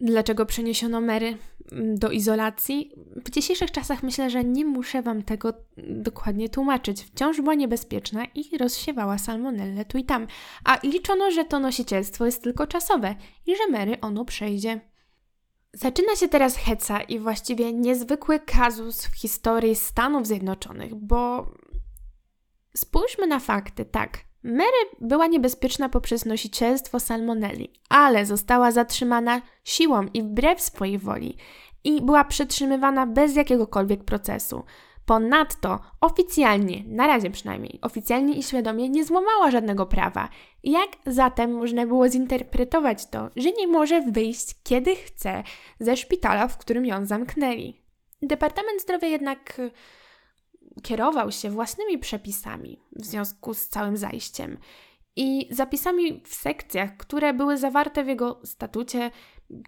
Dlaczego 0.00 0.46
przeniesiono 0.46 1.00
Mary 1.00 1.36
mm, 1.72 1.98
do 1.98 2.10
izolacji? 2.10 2.92
W 3.24 3.30
dzisiejszych 3.30 3.70
czasach 3.70 4.02
myślę, 4.02 4.30
że 4.30 4.44
nie 4.44 4.64
muszę 4.64 5.02
Wam 5.02 5.22
tego 5.22 5.52
dokładnie 5.76 6.48
tłumaczyć. 6.48 7.02
Wciąż 7.02 7.40
była 7.40 7.54
niebezpieczna 7.54 8.24
i 8.34 8.58
rozsiewała 8.58 9.18
salmonellę 9.18 9.84
tu 9.84 9.98
i 9.98 10.04
tam, 10.04 10.26
a 10.64 10.78
liczono, 10.82 11.30
że 11.30 11.44
to 11.44 11.58
nosicielstwo 11.58 12.26
jest 12.26 12.42
tylko 12.42 12.66
czasowe 12.66 13.14
i 13.46 13.56
że 13.56 13.72
Mary 13.72 14.00
ono 14.00 14.24
przejdzie. 14.24 14.89
Zaczyna 15.72 16.16
się 16.16 16.28
teraz 16.28 16.56
heca 16.56 17.00
i 17.00 17.18
właściwie 17.18 17.72
niezwykły 17.72 18.40
kazus 18.40 19.06
w 19.06 19.14
historii 19.14 19.76
Stanów 19.76 20.26
Zjednoczonych, 20.26 20.94
bo 20.94 21.50
spójrzmy 22.76 23.26
na 23.26 23.38
fakty, 23.38 23.84
tak. 23.84 24.18
Mary 24.42 24.78
była 25.00 25.26
niebezpieczna 25.26 25.88
poprzez 25.88 26.24
nosicielstwo 26.24 27.00
salmonelli, 27.00 27.72
ale 27.88 28.26
została 28.26 28.70
zatrzymana 28.70 29.42
siłą 29.64 30.06
i 30.14 30.22
wbrew 30.22 30.60
swojej 30.60 30.98
woli 30.98 31.36
i 31.84 32.02
była 32.02 32.24
przetrzymywana 32.24 33.06
bez 33.06 33.36
jakiegokolwiek 33.36 34.04
procesu. 34.04 34.64
Ponadto 35.06 35.78
oficjalnie, 36.00 36.84
na 36.86 37.06
razie 37.06 37.30
przynajmniej, 37.30 37.78
oficjalnie 37.82 38.34
i 38.34 38.42
świadomie 38.42 38.88
nie 38.88 39.04
złamała 39.04 39.50
żadnego 39.50 39.86
prawa. 39.86 40.28
Jak 40.64 40.90
zatem 41.06 41.52
można 41.52 41.86
było 41.86 42.08
zinterpretować 42.08 43.06
to, 43.06 43.30
że 43.36 43.52
nie 43.52 43.68
może 43.68 44.00
wyjść 44.00 44.54
kiedy 44.62 44.96
chce 44.96 45.42
ze 45.80 45.96
szpitala, 45.96 46.48
w 46.48 46.58
którym 46.58 46.86
ją 46.86 47.06
zamknęli? 47.06 47.80
Departament 48.22 48.82
Zdrowia 48.82 49.08
jednak 49.08 49.58
y, 49.58 49.70
kierował 50.82 51.32
się 51.32 51.50
własnymi 51.50 51.98
przepisami 51.98 52.80
w 52.92 53.04
związku 53.04 53.54
z 53.54 53.68
całym 53.68 53.96
zajściem 53.96 54.58
i 55.16 55.48
zapisami 55.50 56.22
w 56.24 56.34
sekcjach, 56.34 56.96
które 56.96 57.34
były 57.34 57.56
zawarte 57.56 58.04
w 58.04 58.08
jego 58.08 58.40
statucie 58.44 59.10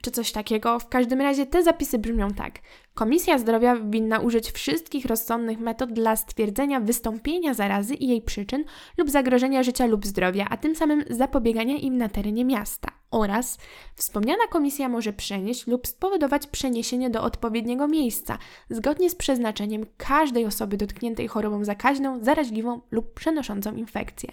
czy 0.02 0.10
coś 0.10 0.32
takiego. 0.32 0.78
W 0.78 0.88
każdym 0.88 1.20
razie 1.20 1.46
te 1.46 1.62
zapisy 1.62 1.98
brzmią 1.98 2.30
tak. 2.30 2.58
Komisja 2.94 3.38
Zdrowia 3.38 3.76
winna 3.76 4.18
użyć 4.18 4.50
wszystkich 4.50 5.04
rozsądnych 5.04 5.58
metod 5.58 5.92
dla 5.92 6.16
stwierdzenia 6.16 6.80
wystąpienia 6.80 7.54
zarazy 7.54 7.94
i 7.94 8.08
jej 8.08 8.22
przyczyn 8.22 8.64
lub 8.98 9.10
zagrożenia 9.10 9.62
życia 9.62 9.86
lub 9.86 10.06
zdrowia, 10.06 10.46
a 10.50 10.56
tym 10.56 10.76
samym 10.76 11.04
zapobiegania 11.10 11.76
im 11.76 11.98
na 11.98 12.08
terenie 12.08 12.44
miasta. 12.44 12.88
Oraz 13.10 13.58
wspomniana 13.94 14.46
komisja 14.46 14.88
może 14.88 15.12
przenieść 15.12 15.66
lub 15.66 15.86
spowodować 15.86 16.46
przeniesienie 16.46 17.10
do 17.10 17.22
odpowiedniego 17.22 17.88
miejsca, 17.88 18.38
zgodnie 18.70 19.10
z 19.10 19.14
przeznaczeniem 19.14 19.86
każdej 19.96 20.46
osoby 20.46 20.76
dotkniętej 20.76 21.28
chorobą 21.28 21.64
zakaźną, 21.64 22.24
zaraźliwą 22.24 22.80
lub 22.90 23.14
przenoszącą 23.14 23.74
infekcję. 23.74 24.32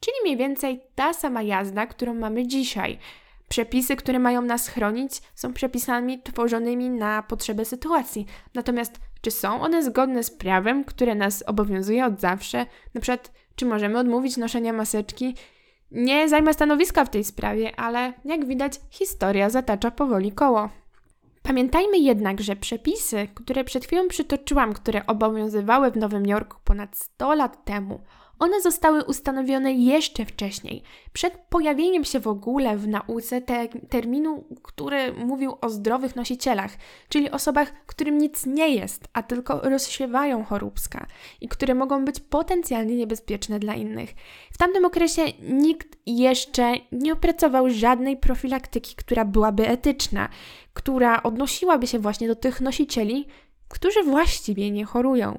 Czyli 0.00 0.16
mniej 0.22 0.36
więcej 0.36 0.80
ta 0.94 1.12
sama 1.12 1.42
jazda, 1.42 1.86
którą 1.86 2.14
mamy 2.14 2.46
dzisiaj. 2.46 2.98
Przepisy, 3.52 3.96
które 3.96 4.18
mają 4.18 4.42
nas 4.42 4.68
chronić, 4.68 5.22
są 5.34 5.52
przepisami 5.52 6.22
tworzonymi 6.22 6.90
na 6.90 7.22
potrzeby 7.22 7.64
sytuacji. 7.64 8.26
Natomiast 8.54 9.00
czy 9.20 9.30
są 9.30 9.60
one 9.60 9.82
zgodne 9.82 10.22
z 10.22 10.30
prawem, 10.30 10.84
które 10.84 11.14
nas 11.14 11.44
obowiązuje 11.46 12.06
od 12.06 12.20
zawsze? 12.20 12.66
Na 12.94 13.00
przykład, 13.00 13.32
czy 13.56 13.66
możemy 13.66 13.98
odmówić 13.98 14.36
noszenia 14.36 14.72
maseczki? 14.72 15.34
Nie 15.90 16.28
zajmę 16.28 16.54
stanowiska 16.54 17.04
w 17.04 17.10
tej 17.10 17.24
sprawie, 17.24 17.76
ale 17.76 18.12
jak 18.24 18.46
widać, 18.46 18.80
historia 18.90 19.50
zatacza 19.50 19.90
powoli 19.90 20.32
koło. 20.32 20.70
Pamiętajmy 21.42 21.98
jednak, 21.98 22.40
że 22.40 22.56
przepisy, 22.56 23.28
które 23.34 23.64
przed 23.64 23.86
chwilą 23.86 24.08
przytoczyłam, 24.08 24.72
które 24.72 25.06
obowiązywały 25.06 25.90
w 25.90 25.96
Nowym 25.96 26.26
Jorku 26.26 26.56
ponad 26.64 26.96
100 26.96 27.34
lat 27.34 27.64
temu, 27.64 28.00
one 28.42 28.60
zostały 28.60 29.04
ustanowione 29.04 29.72
jeszcze 29.72 30.24
wcześniej, 30.24 30.82
przed 31.12 31.34
pojawieniem 31.48 32.04
się 32.04 32.20
w 32.20 32.26
ogóle 32.26 32.76
w 32.76 32.88
nauce 32.88 33.40
te, 33.40 33.68
terminu, 33.68 34.44
który 34.62 35.12
mówił 35.12 35.56
o 35.60 35.68
zdrowych 35.68 36.16
nosicielach, 36.16 36.70
czyli 37.08 37.30
osobach, 37.30 37.72
którym 37.86 38.18
nic 38.18 38.46
nie 38.46 38.68
jest, 38.68 39.08
a 39.12 39.22
tylko 39.22 39.60
rozsiewają 39.60 40.44
choróbska 40.44 41.06
i 41.40 41.48
które 41.48 41.74
mogą 41.74 42.04
być 42.04 42.20
potencjalnie 42.20 42.96
niebezpieczne 42.96 43.58
dla 43.58 43.74
innych. 43.74 44.10
W 44.52 44.58
tamtym 44.58 44.84
okresie 44.84 45.22
nikt 45.48 45.98
jeszcze 46.06 46.72
nie 46.92 47.12
opracował 47.12 47.70
żadnej 47.70 48.16
profilaktyki, 48.16 48.94
która 48.94 49.24
byłaby 49.24 49.68
etyczna, 49.68 50.28
która 50.74 51.22
odnosiłaby 51.22 51.86
się 51.86 51.98
właśnie 51.98 52.28
do 52.28 52.36
tych 52.36 52.60
nosicieli, 52.60 53.26
którzy 53.68 54.02
właściwie 54.02 54.70
nie 54.70 54.84
chorują. 54.84 55.38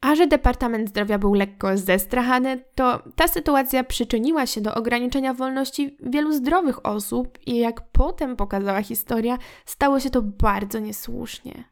A 0.00 0.14
że 0.14 0.26
Departament 0.26 0.88
Zdrowia 0.88 1.18
był 1.18 1.34
lekko 1.34 1.76
zestrachany, 1.76 2.64
to 2.74 3.02
ta 3.16 3.28
sytuacja 3.28 3.84
przyczyniła 3.84 4.46
się 4.46 4.60
do 4.60 4.74
ograniczenia 4.74 5.34
wolności 5.34 5.96
wielu 6.00 6.32
zdrowych 6.32 6.86
osób 6.86 7.38
i 7.46 7.56
jak 7.56 7.80
potem 7.92 8.36
pokazała 8.36 8.82
historia, 8.82 9.38
stało 9.64 10.00
się 10.00 10.10
to 10.10 10.22
bardzo 10.22 10.78
niesłusznie. 10.78 11.64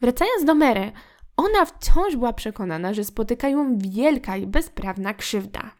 Wracając 0.00 0.44
do 0.44 0.54
Mary, 0.54 0.92
ona 1.36 1.64
wciąż 1.64 2.16
była 2.16 2.32
przekonana, 2.32 2.94
że 2.94 3.04
spotyka 3.04 3.48
ją 3.48 3.78
wielka 3.78 4.36
i 4.36 4.46
bezprawna 4.46 5.14
krzywda. 5.14 5.70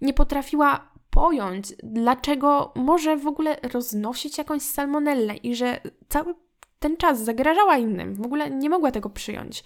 Nie 0.00 0.14
potrafiła 0.14 0.90
pojąć, 1.10 1.72
dlaczego 1.82 2.72
może 2.76 3.16
w 3.16 3.26
ogóle 3.26 3.56
roznosić 3.72 4.38
jakąś 4.38 4.62
salmonellę 4.62 5.36
i 5.36 5.54
że 5.54 5.80
cały 6.08 6.34
ten 6.78 6.96
czas 6.96 7.24
zagrażała 7.24 7.76
innym. 7.76 8.14
W 8.14 8.26
ogóle 8.26 8.50
nie 8.50 8.70
mogła 8.70 8.90
tego 8.90 9.10
przyjąć. 9.10 9.64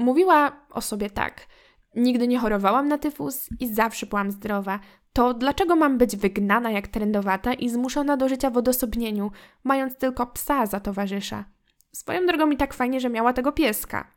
Mówiła 0.00 0.66
o 0.70 0.80
sobie 0.80 1.10
tak: 1.10 1.46
Nigdy 1.94 2.28
nie 2.28 2.38
chorowałam 2.38 2.88
na 2.88 2.98
tyfus 2.98 3.48
i 3.60 3.74
zawsze 3.74 4.06
byłam 4.06 4.30
zdrowa. 4.30 4.80
To 5.12 5.34
dlaczego 5.34 5.76
mam 5.76 5.98
być 5.98 6.16
wygnana 6.16 6.70
jak 6.70 6.88
trendowata 6.88 7.54
i 7.54 7.68
zmuszona 7.68 8.16
do 8.16 8.28
życia 8.28 8.50
w 8.50 8.56
odosobnieniu, 8.56 9.30
mając 9.64 9.96
tylko 9.96 10.26
psa 10.26 10.66
za 10.66 10.80
towarzysza? 10.80 11.44
Swoją 11.92 12.26
drogą 12.26 12.46
mi 12.46 12.56
tak 12.56 12.74
fajnie, 12.74 13.00
że 13.00 13.10
miała 13.10 13.32
tego 13.32 13.52
pieska. 13.52 14.10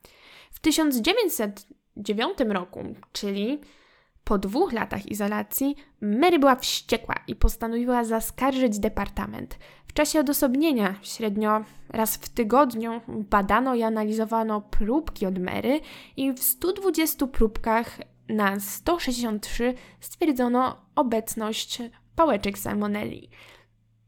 W 0.51 0.59
1909 0.59 2.37
roku, 2.49 2.83
czyli 3.11 3.61
po 4.23 4.37
dwóch 4.37 4.73
latach 4.73 5.05
izolacji, 5.05 5.75
Mary 6.01 6.39
była 6.39 6.55
wściekła 6.55 7.15
i 7.27 7.35
postanowiła 7.35 8.03
zaskarżyć 8.03 8.79
departament. 8.79 9.57
W 9.87 9.93
czasie 9.93 10.19
odosobnienia, 10.19 10.95
średnio 11.01 11.63
raz 11.89 12.15
w 12.15 12.29
tygodniu, 12.29 13.01
badano 13.07 13.75
i 13.75 13.83
analizowano 13.83 14.61
próbki 14.61 15.25
od 15.25 15.39
Mary 15.39 15.79
i 16.17 16.33
w 16.33 16.43
120 16.43 17.27
próbkach 17.27 17.97
na 18.29 18.59
163 18.59 19.73
stwierdzono 19.99 20.85
obecność 20.95 21.81
pałeczek 22.15 22.57
salmonelli. 22.57 23.29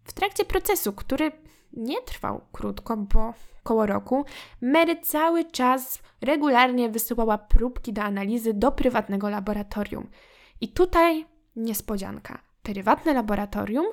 W 0.03 0.13
trakcie 0.13 0.45
procesu, 0.45 0.93
który 0.93 1.31
nie 1.73 2.01
trwał 2.01 2.41
krótko, 2.51 2.97
bo 2.97 3.33
koło 3.65 3.85
roku, 3.85 4.25
Mary 4.61 5.01
cały 5.01 5.45
czas 5.45 5.99
regularnie 6.21 6.89
wysyłała 6.89 7.37
próbki 7.37 7.93
do 7.93 8.01
analizy 8.01 8.53
do 8.53 8.71
prywatnego 8.71 9.29
laboratorium. 9.29 10.09
I 10.61 10.67
tutaj 10.67 11.25
niespodzianka. 11.55 12.41
Prywatne 12.63 13.13
laboratorium 13.13 13.85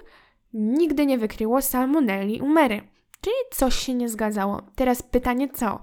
nigdy 0.52 1.06
nie 1.06 1.18
wykryło 1.18 1.62
salmonelli 1.62 2.40
u 2.40 2.46
Mary. 2.46 2.80
Czyli 3.20 3.36
coś 3.50 3.74
się 3.74 3.94
nie 3.94 4.08
zgadzało. 4.08 4.62
Teraz 4.74 5.02
pytanie 5.02 5.48
co? 5.48 5.80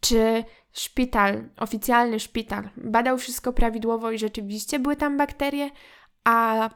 Czy 0.00 0.44
szpital, 0.72 1.48
oficjalny 1.56 2.20
szpital, 2.20 2.68
badał 2.76 3.18
wszystko 3.18 3.52
prawidłowo 3.52 4.10
i 4.10 4.18
rzeczywiście 4.18 4.78
były 4.78 4.96
tam 4.96 5.16
bakterie, 5.16 5.70
a 6.24 6.70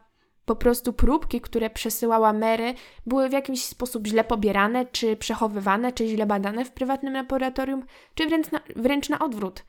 po 0.44 0.56
prostu 0.56 0.92
próbki, 0.92 1.40
które 1.40 1.70
przesyłała 1.70 2.32
Mary, 2.32 2.74
były 3.06 3.28
w 3.28 3.32
jakiś 3.32 3.64
sposób 3.64 4.06
źle 4.06 4.24
pobierane, 4.24 4.86
czy 4.86 5.16
przechowywane, 5.16 5.92
czy 5.92 6.06
źle 6.06 6.26
badane 6.26 6.64
w 6.64 6.72
prywatnym 6.72 7.14
laboratorium, 7.14 7.84
czy 8.14 8.26
wręcz 8.26 8.50
na, 8.50 8.60
wręcz 8.76 9.08
na 9.08 9.18
odwrót. 9.18 9.64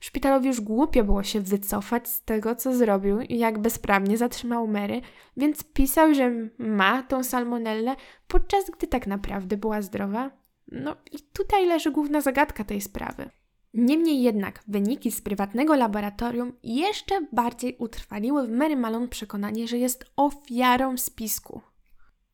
Szpitalowi 0.00 0.46
już 0.46 0.60
głupio 0.60 1.04
było 1.04 1.22
się 1.22 1.40
wycofać 1.40 2.08
z 2.08 2.24
tego, 2.24 2.54
co 2.54 2.76
zrobił 2.76 3.20
i 3.20 3.38
jak 3.38 3.58
bezprawnie 3.58 4.16
zatrzymał 4.16 4.68
Mary, 4.68 5.00
więc 5.36 5.64
pisał, 5.64 6.14
że 6.14 6.32
ma 6.58 7.02
tą 7.02 7.24
salmonellę, 7.24 7.96
podczas 8.28 8.70
gdy 8.70 8.86
tak 8.86 9.06
naprawdę 9.06 9.56
była 9.56 9.82
zdrowa. 9.82 10.30
No 10.68 10.96
i 11.12 11.18
tutaj 11.32 11.66
leży 11.66 11.90
główna 11.90 12.20
zagadka 12.20 12.64
tej 12.64 12.80
sprawy. 12.80 13.30
Niemniej 13.76 14.22
jednak 14.22 14.62
wyniki 14.68 15.12
z 15.12 15.20
prywatnego 15.20 15.76
laboratorium 15.76 16.52
jeszcze 16.62 17.26
bardziej 17.32 17.76
utrwaliły 17.78 18.46
w 18.46 18.50
Mary 18.50 18.76
Malone 18.76 19.08
przekonanie, 19.08 19.68
że 19.68 19.78
jest 19.78 20.04
ofiarą 20.16 20.96
spisku. 20.96 21.60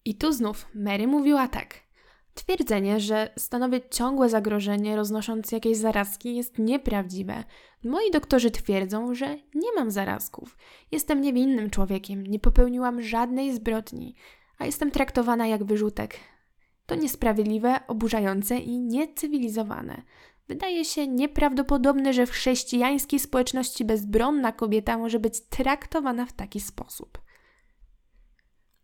I 0.04 0.14
tu 0.14 0.32
znów 0.32 0.66
Mary 0.74 1.06
mówiła 1.06 1.48
tak. 1.48 1.74
Twierdzenie, 2.34 3.00
że 3.00 3.32
stanowię 3.38 3.80
ciągłe 3.90 4.28
zagrożenie 4.28 4.96
roznosząc 4.96 5.52
jakieś 5.52 5.76
zarazki 5.76 6.36
jest 6.36 6.58
nieprawdziwe. 6.58 7.44
Moi 7.84 8.10
doktorzy 8.12 8.50
twierdzą, 8.50 9.14
że 9.14 9.36
nie 9.54 9.72
mam 9.76 9.90
zarazków. 9.90 10.56
Jestem 10.92 11.20
niewinnym 11.20 11.70
człowiekiem, 11.70 12.26
nie 12.26 12.38
popełniłam 12.38 13.02
żadnej 13.02 13.54
zbrodni, 13.54 14.14
a 14.58 14.66
jestem 14.66 14.90
traktowana 14.90 15.46
jak 15.46 15.64
wyrzutek. 15.64 16.20
To 16.86 16.94
niesprawiedliwe, 16.94 17.80
oburzające 17.86 18.58
i 18.58 18.78
niecywilizowane. 18.78 20.02
Wydaje 20.48 20.84
się 20.84 21.06
nieprawdopodobne, 21.08 22.12
że 22.12 22.26
w 22.26 22.30
chrześcijańskiej 22.30 23.18
społeczności 23.18 23.84
bezbronna 23.84 24.52
kobieta 24.52 24.98
może 24.98 25.18
być 25.18 25.40
traktowana 25.40 26.26
w 26.26 26.32
taki 26.32 26.60
sposób. 26.60 27.22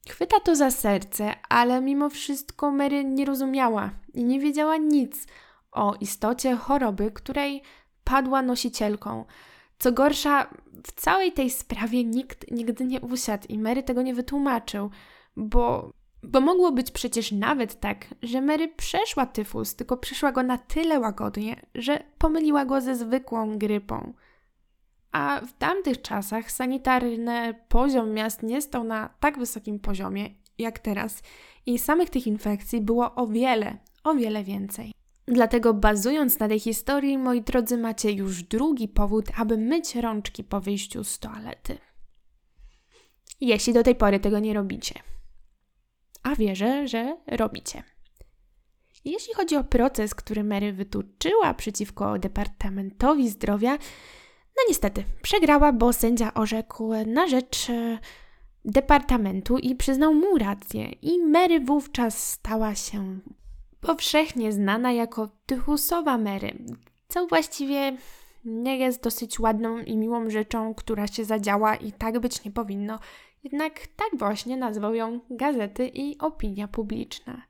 Chwyta 0.08 0.40
to 0.40 0.56
za 0.56 0.70
serce, 0.70 1.34
ale 1.48 1.80
mimo 1.80 2.10
wszystko 2.10 2.70
Mary 2.70 3.04
nie 3.04 3.24
rozumiała 3.24 3.90
i 4.14 4.24
nie 4.24 4.40
wiedziała 4.40 4.76
nic 4.76 5.26
o 5.72 5.94
istocie 6.00 6.56
choroby, 6.56 7.10
której 7.10 7.62
padła 8.04 8.42
nosicielką. 8.42 9.24
Co 9.78 9.92
gorsza, 9.92 10.50
w 10.86 10.92
całej 10.92 11.32
tej 11.32 11.50
sprawie 11.50 12.04
nikt 12.04 12.50
nigdy 12.50 12.84
nie 12.84 13.00
usiadł 13.00 13.46
i 13.48 13.58
Mary 13.58 13.82
tego 13.82 14.02
nie 14.02 14.14
wytłumaczył, 14.14 14.90
bo, 15.36 15.92
bo 16.22 16.40
mogło 16.40 16.72
być 16.72 16.90
przecież 16.90 17.32
nawet 17.32 17.80
tak, 17.80 18.06
że 18.22 18.40
Mary 18.40 18.68
przeszła 18.68 19.26
tyfus, 19.26 19.74
tylko 19.76 19.96
przeszła 19.96 20.32
go 20.32 20.42
na 20.42 20.58
tyle 20.58 21.00
łagodnie, 21.00 21.66
że 21.74 22.02
pomyliła 22.18 22.64
go 22.64 22.80
ze 22.80 22.96
zwykłą 22.96 23.58
grypą. 23.58 24.12
A 25.12 25.40
w 25.40 25.52
tamtych 25.52 26.02
czasach 26.02 26.50
sanitarny 26.50 27.54
poziom 27.68 28.12
miast 28.12 28.42
nie 28.42 28.62
stał 28.62 28.84
na 28.84 29.08
tak 29.20 29.38
wysokim 29.38 29.80
poziomie 29.80 30.30
jak 30.58 30.78
teraz 30.78 31.22
i 31.66 31.78
samych 31.78 32.10
tych 32.10 32.26
infekcji 32.26 32.80
było 32.80 33.14
o 33.14 33.26
wiele, 33.26 33.78
o 34.04 34.14
wiele 34.14 34.44
więcej. 34.44 34.92
Dlatego 35.26 35.74
bazując 35.74 36.38
na 36.38 36.48
tej 36.48 36.60
historii, 36.60 37.18
moi 37.18 37.42
drodzy, 37.42 37.78
macie 37.78 38.12
już 38.12 38.42
drugi 38.42 38.88
powód, 38.88 39.24
aby 39.36 39.56
myć 39.58 39.96
rączki 39.96 40.44
po 40.44 40.60
wyjściu 40.60 41.04
z 41.04 41.18
toalety. 41.18 41.78
Jeśli 43.40 43.72
do 43.72 43.82
tej 43.82 43.94
pory 43.94 44.20
tego 44.20 44.38
nie 44.38 44.54
robicie. 44.54 44.94
A 46.28 46.36
wierzę, 46.36 46.88
że 46.88 47.16
robicie. 47.26 47.82
Jeśli 49.04 49.34
chodzi 49.34 49.56
o 49.56 49.64
proces, 49.64 50.14
który 50.14 50.44
Mary 50.44 50.72
wytuczyła 50.72 51.54
przeciwko 51.54 52.18
Departamentowi 52.18 53.28
Zdrowia, 53.28 53.72
no 54.56 54.62
niestety, 54.68 55.04
przegrała, 55.22 55.72
bo 55.72 55.92
sędzia 55.92 56.34
orzekł 56.34 56.90
na 57.06 57.26
rzecz 57.28 57.70
e, 57.70 57.98
departamentu 58.64 59.58
i 59.58 59.74
przyznał 59.74 60.14
mu 60.14 60.38
rację. 60.38 60.88
I 61.02 61.18
Mary 61.18 61.60
wówczas 61.60 62.32
stała 62.32 62.74
się 62.74 63.18
powszechnie 63.80 64.52
znana 64.52 64.92
jako 64.92 65.28
tychusowa 65.46 66.18
Mary, 66.18 66.58
co 67.08 67.26
właściwie 67.26 67.96
nie 68.44 68.78
jest 68.78 69.02
dosyć 69.02 69.40
ładną 69.40 69.78
i 69.78 69.96
miłą 69.96 70.30
rzeczą, 70.30 70.74
która 70.74 71.06
się 71.06 71.24
zadziała 71.24 71.76
i 71.76 71.92
tak 71.92 72.20
być 72.20 72.44
nie 72.44 72.50
powinno. 72.50 72.98
Jednak 73.44 73.86
tak 73.96 74.08
właśnie 74.18 74.56
nazwał 74.56 74.94
ją 74.94 75.20
gazety 75.30 75.90
i 75.94 76.18
opinia 76.18 76.68
publiczna. 76.68 77.42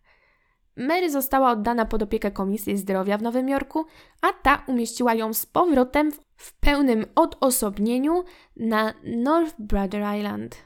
Mary 0.76 1.10
została 1.10 1.50
oddana 1.50 1.84
pod 1.84 2.02
opiekę 2.02 2.30
Komisji 2.30 2.76
Zdrowia 2.76 3.18
w 3.18 3.22
Nowym 3.22 3.48
Jorku, 3.48 3.84
a 4.22 4.32
ta 4.32 4.64
umieściła 4.66 5.14
ją 5.14 5.34
z 5.34 5.46
powrotem 5.46 6.12
w 6.36 6.58
pełnym 6.60 7.06
odosobnieniu 7.14 8.24
na 8.56 8.94
North 9.04 9.54
Brother 9.58 10.16
Island. 10.18 10.56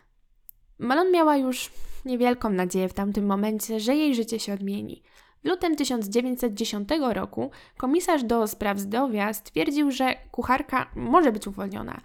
Malone 0.78 1.10
miała 1.10 1.36
już 1.36 1.70
niewielką 2.04 2.50
nadzieję 2.50 2.88
w 2.88 2.94
tamtym 2.94 3.26
momencie, 3.26 3.80
że 3.80 3.96
jej 3.96 4.14
życie 4.14 4.40
się 4.40 4.52
odmieni. 4.52 5.02
W 5.44 5.48
lutym 5.48 5.76
1910 5.76 6.88
roku 7.12 7.50
komisarz 7.76 8.24
do 8.24 8.46
spraw 8.46 8.78
zdrowia 8.78 9.32
stwierdził, 9.32 9.90
że 9.90 10.14
kucharka 10.30 10.90
może 10.96 11.32
być 11.32 11.46
uwolniona, 11.46 12.00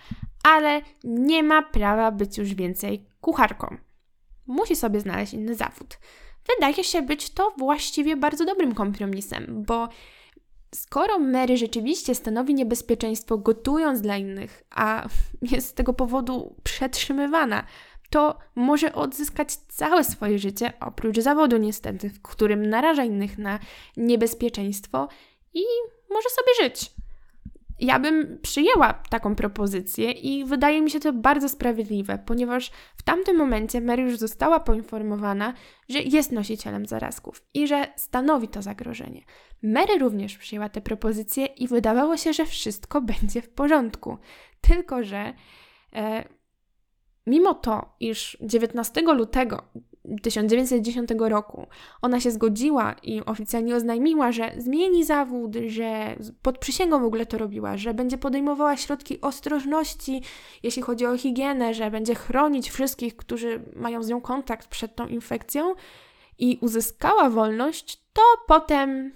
ale 0.47 0.81
nie 1.03 1.43
ma 1.43 1.61
prawa 1.61 2.11
być 2.11 2.37
już 2.37 2.53
więcej 2.53 3.05
kucharką. 3.21 3.77
Musi 4.47 4.75
sobie 4.75 4.99
znaleźć 4.99 5.33
inny 5.33 5.55
zawód. 5.55 5.99
Wydaje 6.55 6.83
się 6.83 7.01
być 7.01 7.29
to 7.29 7.53
właściwie 7.57 8.15
bardzo 8.15 8.45
dobrym 8.45 8.75
kompromisem, 8.75 9.63
bo 9.67 9.89
skoro 10.75 11.19
Mary 11.19 11.57
rzeczywiście 11.57 12.15
stanowi 12.15 12.53
niebezpieczeństwo 12.53 13.37
gotując 13.37 14.01
dla 14.01 14.17
innych, 14.17 14.63
a 14.69 15.07
jest 15.51 15.67
z 15.67 15.73
tego 15.73 15.93
powodu 15.93 16.55
przetrzymywana, 16.63 17.63
to 18.09 18.37
może 18.55 18.93
odzyskać 18.93 19.53
całe 19.55 20.03
swoje 20.03 20.39
życie, 20.39 20.73
oprócz 20.79 21.19
zawodu 21.19 21.57
niestety, 21.57 22.09
w 22.09 22.21
którym 22.21 22.65
naraża 22.65 23.03
innych 23.03 23.37
na 23.37 23.59
niebezpieczeństwo 23.97 25.07
i 25.53 25.63
może 26.09 26.29
sobie 26.29 26.69
żyć. 26.69 26.96
Ja 27.79 27.99
bym 27.99 28.39
przyjęła 28.41 28.93
taką 28.93 29.35
propozycję 29.35 30.11
i 30.11 30.45
wydaje 30.45 30.81
mi 30.81 30.91
się 30.91 30.99
to 30.99 31.13
bardzo 31.13 31.49
sprawiedliwe, 31.49 32.19
ponieważ 32.25 32.71
w 32.97 33.03
tamtym 33.03 33.37
momencie 33.37 33.81
Mary 33.81 34.03
już 34.03 34.17
została 34.17 34.59
poinformowana, 34.59 35.53
że 35.89 35.99
jest 35.99 36.31
nosicielem 36.31 36.85
zarazków 36.85 37.43
i 37.53 37.67
że 37.67 37.87
stanowi 37.95 38.47
to 38.47 38.61
zagrożenie. 38.61 39.21
Mary 39.63 39.97
również 39.97 40.37
przyjęła 40.37 40.69
tę 40.69 40.81
propozycję 40.81 41.45
i 41.45 41.67
wydawało 41.67 42.17
się, 42.17 42.33
że 42.33 42.45
wszystko 42.45 43.01
będzie 43.01 43.41
w 43.41 43.49
porządku. 43.49 44.17
Tylko, 44.61 45.03
że 45.03 45.33
e, 45.93 46.37
Mimo 47.27 47.53
to, 47.53 47.95
iż 47.99 48.37
19 48.41 49.01
lutego 49.01 49.63
1910 50.21 51.09
roku 51.19 51.67
ona 52.01 52.19
się 52.19 52.31
zgodziła 52.31 52.95
i 53.03 53.25
oficjalnie 53.25 53.75
oznajmiła, 53.75 54.31
że 54.31 54.51
zmieni 54.57 55.05
zawód, 55.05 55.55
że 55.67 56.15
pod 56.41 56.57
przysięgą 56.57 56.99
w 56.99 57.05
ogóle 57.05 57.25
to 57.25 57.37
robiła, 57.37 57.77
że 57.77 57.93
będzie 57.93 58.17
podejmowała 58.17 58.77
środki 58.77 59.21
ostrożności, 59.21 60.21
jeśli 60.63 60.81
chodzi 60.81 61.05
o 61.05 61.17
higienę, 61.17 61.73
że 61.73 61.91
będzie 61.91 62.15
chronić 62.15 62.69
wszystkich, 62.69 63.15
którzy 63.15 63.63
mają 63.75 64.03
z 64.03 64.07
nią 64.07 64.21
kontakt 64.21 64.67
przed 64.67 64.95
tą 64.95 65.07
infekcją 65.07 65.73
i 66.37 66.57
uzyskała 66.61 67.29
wolność, 67.29 68.03
to 68.13 68.21
potem 68.47 69.13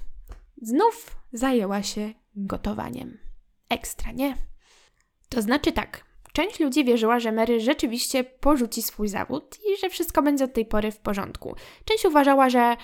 znów 0.61 1.15
zajęła 1.33 1.83
się 1.83 2.13
gotowaniem. 2.35 3.17
Ekstra, 3.69 4.11
nie? 4.11 4.35
To 5.29 5.41
znaczy 5.41 5.71
tak, 5.71 6.10
Część 6.33 6.59
ludzi 6.59 6.85
wierzyła, 6.85 7.19
że 7.19 7.31
Mary 7.31 7.59
rzeczywiście 7.59 8.23
porzuci 8.23 8.81
swój 8.81 9.07
zawód 9.07 9.57
i 9.59 9.77
że 9.77 9.89
wszystko 9.89 10.21
będzie 10.21 10.45
od 10.45 10.53
tej 10.53 10.65
pory 10.65 10.91
w 10.91 10.99
porządku. 10.99 11.55
Część 11.85 12.05
uważała, 12.05 12.49
że 12.49 12.77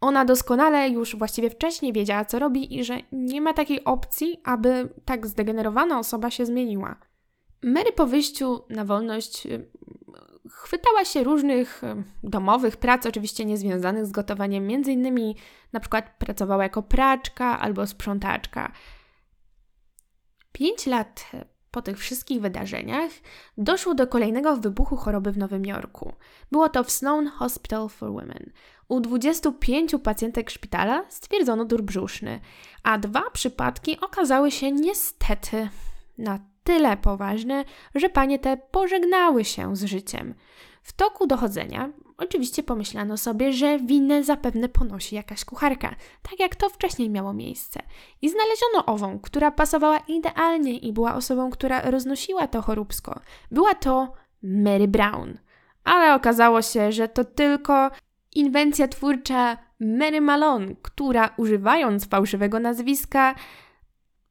ona 0.00 0.24
doskonale 0.24 0.88
już 0.88 1.16
właściwie 1.16 1.50
wcześniej 1.50 1.92
wiedziała, 1.92 2.24
co 2.24 2.38
robi 2.38 2.78
i 2.78 2.84
że 2.84 2.98
nie 3.12 3.40
ma 3.40 3.52
takiej 3.52 3.84
opcji, 3.84 4.40
aby 4.44 4.88
tak 5.04 5.26
zdegenerowana 5.26 5.98
osoba 5.98 6.30
się 6.30 6.46
zmieniła. 6.46 6.96
Mary 7.62 7.92
po 7.92 8.06
wyjściu 8.06 8.64
na 8.70 8.84
wolność 8.84 9.46
y, 9.46 9.70
chwytała 10.50 11.04
się 11.04 11.24
różnych 11.24 11.84
y, 11.84 12.04
domowych 12.22 12.76
prac, 12.76 13.06
oczywiście 13.06 13.44
niezwiązanych 13.44 14.06
z 14.06 14.12
gotowaniem. 14.12 14.66
Między 14.66 14.92
innymi 14.92 15.36
na 15.72 15.80
przykład 15.80 16.10
pracowała 16.18 16.62
jako 16.62 16.82
praczka 16.82 17.60
albo 17.60 17.86
sprzątaczka. 17.86 18.72
Pięć 20.52 20.86
lat 20.86 21.30
po 21.72 21.82
tych 21.82 21.98
wszystkich 21.98 22.40
wydarzeniach 22.40 23.10
doszło 23.58 23.94
do 23.94 24.06
kolejnego 24.06 24.56
wybuchu 24.56 24.96
choroby 24.96 25.32
w 25.32 25.38
Nowym 25.38 25.66
Jorku. 25.66 26.12
Było 26.52 26.68
to 26.68 26.84
w 26.84 26.90
Sloan 26.90 27.26
Hospital 27.26 27.88
for 27.88 28.12
Women. 28.12 28.52
U 28.88 29.00
25 29.00 29.94
pacjentek 30.02 30.50
szpitala 30.50 31.04
stwierdzono 31.08 31.64
dur 31.64 31.82
brzuszny, 31.82 32.40
a 32.82 32.98
dwa 32.98 33.30
przypadki 33.32 34.00
okazały 34.00 34.50
się 34.50 34.72
niestety 34.72 35.68
na 36.18 36.38
tyle 36.64 36.96
poważne, 36.96 37.64
że 37.94 38.08
panie 38.08 38.38
te 38.38 38.56
pożegnały 38.56 39.44
się 39.44 39.76
z 39.76 39.84
życiem. 39.84 40.34
W 40.82 40.92
toku 40.92 41.26
dochodzenia 41.26 41.90
oczywiście 42.22 42.62
pomyślano 42.62 43.16
sobie, 43.16 43.52
że 43.52 43.78
winę 43.78 44.24
zapewne 44.24 44.68
ponosi 44.68 45.14
jakaś 45.14 45.44
kucharka, 45.44 45.94
tak 46.22 46.40
jak 46.40 46.56
to 46.56 46.68
wcześniej 46.68 47.10
miało 47.10 47.32
miejsce. 47.32 47.80
I 48.22 48.30
znaleziono 48.30 48.86
ową, 48.86 49.18
która 49.18 49.50
pasowała 49.50 49.98
idealnie 49.98 50.78
i 50.78 50.92
była 50.92 51.14
osobą, 51.14 51.50
która 51.50 51.90
roznosiła 51.90 52.46
to 52.46 52.62
choróbsko. 52.62 53.20
Była 53.50 53.74
to 53.74 54.12
Mary 54.42 54.88
Brown. 54.88 55.38
Ale 55.84 56.14
okazało 56.14 56.62
się, 56.62 56.92
że 56.92 57.08
to 57.08 57.24
tylko 57.24 57.90
inwencja 58.34 58.88
twórcza 58.88 59.56
Mary 59.80 60.20
Malone, 60.20 60.74
która 60.82 61.30
używając 61.36 62.06
fałszywego 62.06 62.60
nazwiska 62.60 63.34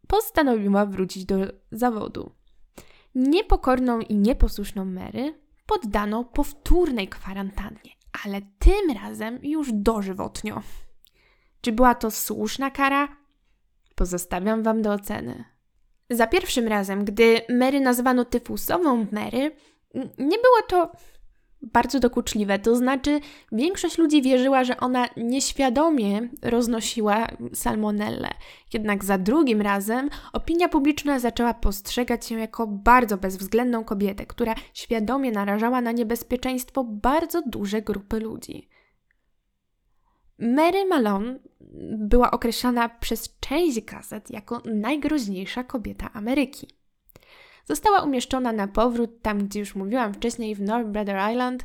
postanowiła 0.07 0.85
wrócić 0.85 1.25
do 1.25 1.35
zawodu. 1.71 2.31
Niepokorną 3.15 3.99
i 3.99 4.15
nieposłuszną 4.15 4.85
Mary 4.85 5.40
poddano 5.71 6.23
powtórnej 6.23 7.07
kwarantannie, 7.07 7.91
ale 8.25 8.41
tym 8.59 8.97
razem 9.03 9.39
już 9.43 9.69
dożywotnio. 9.73 10.61
Czy 11.61 11.71
była 11.71 11.95
to 11.95 12.11
słuszna 12.11 12.71
kara? 12.71 13.07
Pozostawiam 13.95 14.63
Wam 14.63 14.81
do 14.81 14.91
oceny. 14.93 15.43
Za 16.09 16.27
pierwszym 16.27 16.67
razem, 16.67 17.05
gdy 17.05 17.41
Mary 17.49 17.79
nazwano 17.79 18.25
tyfusową 18.25 19.07
Mary, 19.11 19.55
nie 20.17 20.37
było 20.37 20.61
to 20.67 20.91
bardzo 21.63 21.99
dokuczliwe. 21.99 22.59
To 22.59 22.75
znaczy, 22.75 23.19
większość 23.51 23.97
ludzi 23.97 24.21
wierzyła, 24.21 24.63
że 24.63 24.77
ona 24.77 25.07
nieświadomie 25.17 26.29
roznosiła 26.41 27.27
salmonellę. 27.53 28.29
Jednak 28.73 29.03
za 29.03 29.17
drugim 29.17 29.61
razem 29.61 30.09
opinia 30.33 30.69
publiczna 30.69 31.19
zaczęła 31.19 31.53
postrzegać 31.53 32.31
ją 32.31 32.37
jako 32.37 32.67
bardzo 32.67 33.17
bezwzględną 33.17 33.83
kobietę, 33.83 34.25
która 34.25 34.55
świadomie 34.73 35.31
narażała 35.31 35.81
na 35.81 35.91
niebezpieczeństwo 35.91 36.83
bardzo 36.83 37.41
duże 37.45 37.81
grupy 37.81 38.19
ludzi. 38.19 38.69
Mary 40.39 40.85
Malone 40.85 41.39
była 41.97 42.31
określana 42.31 42.89
przez 42.89 43.39
część 43.39 43.81
gazet 43.81 44.31
jako 44.31 44.61
najgroźniejsza 44.65 45.63
kobieta 45.63 46.13
Ameryki. 46.13 46.80
Została 47.65 48.01
umieszczona 48.01 48.51
na 48.51 48.67
powrót 48.67 49.21
tam, 49.21 49.47
gdzie 49.47 49.59
już 49.59 49.75
mówiłam 49.75 50.13
wcześniej, 50.13 50.55
w 50.55 50.61
North 50.61 50.89
Brother 50.89 51.31
Island 51.31 51.63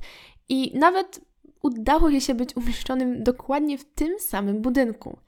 i 0.48 0.78
nawet 0.78 1.20
udało 1.62 2.08
jej 2.08 2.20
się 2.20 2.34
być 2.34 2.56
umieszczonym 2.56 3.22
dokładnie 3.22 3.78
w 3.78 3.84
tym 3.84 4.18
samym 4.18 4.62
budynku. 4.62 5.18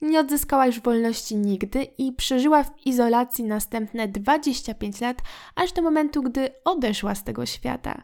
Nie 0.00 0.20
odzyskała 0.20 0.66
już 0.66 0.80
wolności 0.80 1.36
nigdy 1.36 1.84
i 1.98 2.12
przeżyła 2.12 2.64
w 2.64 2.86
izolacji 2.86 3.44
następne 3.44 4.08
25 4.08 5.00
lat, 5.00 5.18
aż 5.54 5.72
do 5.72 5.82
momentu, 5.82 6.22
gdy 6.22 6.50
odeszła 6.64 7.14
z 7.14 7.24
tego 7.24 7.46
świata. 7.46 8.02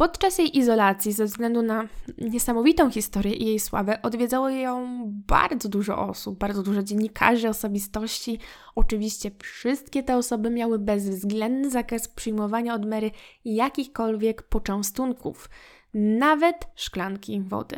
Podczas 0.00 0.38
jej 0.38 0.58
izolacji, 0.58 1.12
ze 1.12 1.24
względu 1.24 1.62
na 1.62 1.88
niesamowitą 2.18 2.90
historię 2.90 3.32
i 3.32 3.46
jej 3.46 3.60
sławę, 3.60 4.02
odwiedzało 4.02 4.48
ją 4.48 5.02
bardzo 5.06 5.68
dużo 5.68 5.98
osób, 5.98 6.38
bardzo 6.38 6.62
dużo 6.62 6.82
dziennikarzy, 6.82 7.48
osobistości. 7.48 8.38
Oczywiście 8.74 9.30
wszystkie 9.42 10.02
te 10.02 10.16
osoby 10.16 10.50
miały 10.50 10.78
bezwzględny 10.78 11.70
zakaz 11.70 12.08
przyjmowania 12.08 12.74
od 12.74 12.86
Mary 12.86 13.10
jakichkolwiek 13.44 14.42
poczęstunków, 14.42 15.50
nawet 15.94 16.56
szklanki 16.74 17.40
wody. 17.40 17.76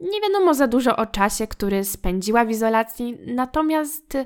Nie 0.00 0.20
wiadomo 0.20 0.54
za 0.54 0.66
dużo 0.66 0.96
o 0.96 1.06
czasie, 1.06 1.46
który 1.46 1.84
spędziła 1.84 2.44
w 2.44 2.50
izolacji, 2.50 3.18
natomiast 3.26 4.16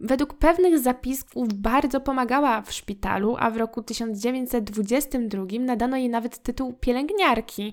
Według 0.00 0.34
pewnych 0.34 0.78
zapisków 0.78 1.54
bardzo 1.54 2.00
pomagała 2.00 2.62
w 2.62 2.72
szpitalu, 2.72 3.36
a 3.38 3.50
w 3.50 3.56
roku 3.56 3.82
1922 3.82 5.44
nadano 5.60 5.96
jej 5.96 6.08
nawet 6.08 6.42
tytuł 6.42 6.72
pielęgniarki, 6.72 7.72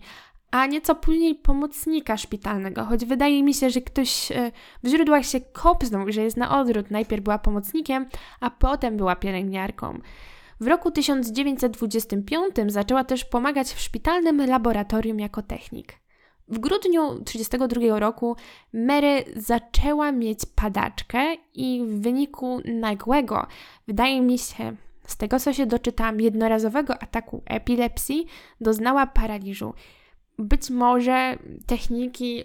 a 0.51 0.65
nieco 0.65 0.95
później 0.95 1.35
pomocnika 1.35 2.17
szpitalnego, 2.17 2.85
choć 2.85 3.05
wydaje 3.05 3.43
mi 3.43 3.53
się, 3.53 3.69
że 3.69 3.81
ktoś 3.81 4.31
e, 4.31 4.51
w 4.83 4.87
źródłach 4.87 5.25
się 5.25 5.41
kopnął, 5.41 6.11
że 6.11 6.21
jest 6.21 6.37
na 6.37 6.59
odwrót. 6.59 6.91
Najpierw 6.91 7.23
była 7.23 7.39
pomocnikiem, 7.39 8.05
a 8.39 8.49
potem 8.49 8.97
była 8.97 9.15
pielęgniarką. 9.15 9.99
W 10.59 10.67
roku 10.67 10.91
1925 10.91 12.55
zaczęła 12.67 13.03
też 13.03 13.25
pomagać 13.25 13.67
w 13.67 13.79
szpitalnym 13.79 14.45
laboratorium 14.47 15.19
jako 15.19 15.41
technik. 15.41 16.02
W 16.47 16.59
grudniu 16.59 17.23
1932 17.23 17.99
roku 17.99 18.35
Mary 18.73 19.23
zaczęła 19.35 20.11
mieć 20.11 20.39
padaczkę 20.55 21.35
i 21.53 21.83
w 21.85 22.01
wyniku 22.01 22.61
nagłego, 22.65 23.47
wydaje 23.87 24.21
mi 24.21 24.37
się, 24.39 24.75
z 25.07 25.17
tego 25.17 25.39
co 25.39 25.53
się 25.53 25.65
doczytałam, 25.65 26.21
jednorazowego 26.21 26.93
ataku 27.01 27.41
epilepsji 27.45 28.25
doznała 28.61 29.07
paraliżu. 29.07 29.73
Być 30.39 30.69
może 30.69 31.37
techniki 31.65 32.43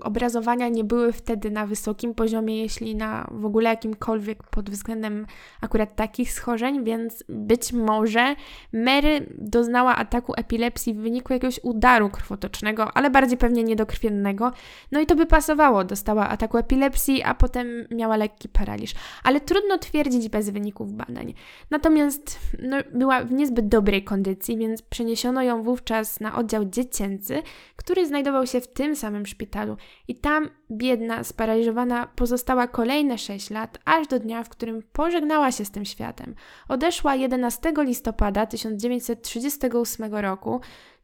obrazowania 0.00 0.68
nie 0.68 0.84
były 0.84 1.12
wtedy 1.12 1.50
na 1.50 1.66
wysokim 1.66 2.14
poziomie, 2.14 2.58
jeśli 2.58 2.96
na 2.96 3.28
w 3.30 3.44
ogóle 3.44 3.70
jakimkolwiek 3.70 4.42
pod 4.42 4.70
względem 4.70 5.26
akurat 5.60 5.96
takich 5.96 6.32
schorzeń, 6.32 6.84
więc 6.84 7.24
być 7.28 7.72
może 7.72 8.34
Mary 8.72 9.26
doznała 9.38 9.96
ataku 9.96 10.32
epilepsji 10.36 10.94
w 10.94 10.96
wyniku 10.96 11.32
jakiegoś 11.32 11.60
udaru 11.62 12.10
krwotocznego, 12.10 12.96
ale 12.96 13.10
bardziej 13.10 13.38
pewnie 13.38 13.64
niedokrwiennego. 13.64 14.52
No 14.92 15.00
i 15.00 15.06
to 15.06 15.16
by 15.16 15.26
pasowało. 15.26 15.84
Dostała 15.84 16.28
ataku 16.28 16.58
epilepsji, 16.58 17.22
a 17.22 17.34
potem 17.34 17.66
miała 17.90 18.16
lekki 18.16 18.48
paraliż. 18.48 18.94
Ale 19.24 19.40
trudno 19.40 19.78
twierdzić 19.78 20.28
bez 20.28 20.50
wyników 20.50 20.92
badań. 20.92 21.34
Natomiast 21.70 22.40
no, 22.62 22.76
była 22.94 23.24
w 23.24 23.32
niezbyt 23.32 23.68
dobrej 23.68 24.04
kondycji, 24.04 24.56
więc 24.56 24.82
przeniesiono 24.82 25.42
ją 25.42 25.62
wówczas 25.62 26.20
na 26.20 26.36
oddział 26.36 26.65
dziecięcy, 26.70 27.42
który 27.76 28.06
znajdował 28.06 28.46
się 28.46 28.60
w 28.60 28.68
tym 28.68 28.96
samym 28.96 29.26
szpitalu. 29.26 29.76
I 30.08 30.14
tam 30.14 30.50
biedna, 30.70 31.24
sparaliżowana 31.24 32.06
pozostała 32.16 32.68
kolejne 32.68 33.18
6 33.18 33.50
lat, 33.50 33.78
aż 33.84 34.06
do 34.06 34.18
dnia, 34.18 34.44
w 34.44 34.48
którym 34.48 34.82
pożegnała 34.92 35.52
się 35.52 35.64
z 35.64 35.70
tym 35.70 35.84
światem. 35.84 36.34
Odeszła 36.68 37.14
11 37.14 37.72
listopada 37.78 38.46
1938 38.46 40.14
roku, 40.14 40.60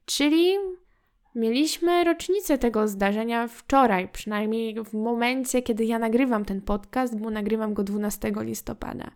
czyli 0.07 0.59
Mieliśmy 1.35 2.05
rocznicę 2.05 2.59
tego 2.59 2.89
zdarzenia 2.89 3.49
wczoraj, 3.49 4.09
przynajmniej 4.09 4.85
w 4.85 4.95
momencie, 4.95 5.63
kiedy 5.63 5.85
ja 5.85 5.99
nagrywam 5.99 6.45
ten 6.45 6.61
podcast, 6.61 7.19
bo 7.19 7.31
nagrywam 7.31 7.75
go 7.75 7.85
12 7.85 8.33
listopada. 8.37 9.11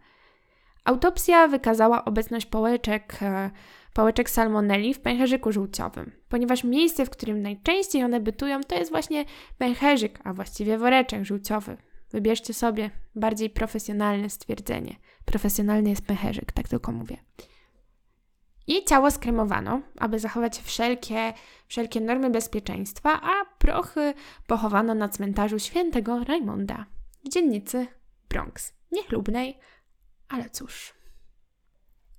Autopsja 0.85 1.49
wykazała 1.49 2.05
obecność 2.05 2.47
pałeczek 2.47 3.19
e, 3.23 3.51
pałeczek 3.97 4.31
salmonelli 4.31 4.95
w 4.95 5.01
pęcherzyku 5.01 5.53
żółciowym, 5.53 6.13
ponieważ 6.29 6.65
miejsce, 6.65 7.07
w 7.07 7.11
którym 7.11 7.43
najczęściej 7.43 8.05
one 8.05 8.21
bytują, 8.21 8.61
to 8.61 8.75
jest 8.75 8.91
właśnie 8.91 9.25
pęcherzyk, 9.59 10.19
a 10.25 10.33
właściwie 10.33 10.79
woreczek 10.79 11.25
żółciowy. 11.25 11.77
Wybierzcie 12.11 12.55
sobie 12.55 12.91
bardziej 13.15 13.51
profesjonalne 13.51 14.31
stwierdzenie. 14.31 14.97
Profesjonalny 15.25 15.91
jest 15.91 16.07
pęcherzyk, 16.07 16.53
tak 16.53 16.69
tylko 16.69 16.93
mówię. 16.93 17.17
I 18.67 18.85
ciało 18.85 19.11
skremowano, 19.11 19.81
aby 19.99 20.19
zachować 20.19 20.59
wszelkie, 20.59 21.33
wszelkie 21.69 22.01
normy 22.01 22.31
bezpieczeństwa, 22.31 23.21
a 23.23 23.45
prochy 23.59 24.15
pochowano 24.47 24.95
na 24.95 25.09
cmentarzu 25.09 25.59
świętego 25.59 26.25
Raimonda 26.25 26.87
w 27.25 27.29
dzielnicy 27.29 27.87
Bronx. 28.29 28.73
Niechlubnej, 28.93 29.59
ale 30.29 30.51
cóż. 30.51 30.96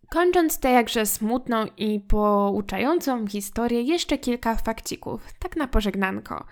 Kończąc 0.09 0.59
tę 0.59 0.71
jakże 0.71 1.05
smutną 1.05 1.65
i 1.77 1.99
pouczającą 1.99 3.27
historię, 3.27 3.81
jeszcze 3.81 4.17
kilka 4.17 4.55
fakcików, 4.55 5.33
tak 5.39 5.55
na 5.55 5.67
pożegnanko. 5.67 6.45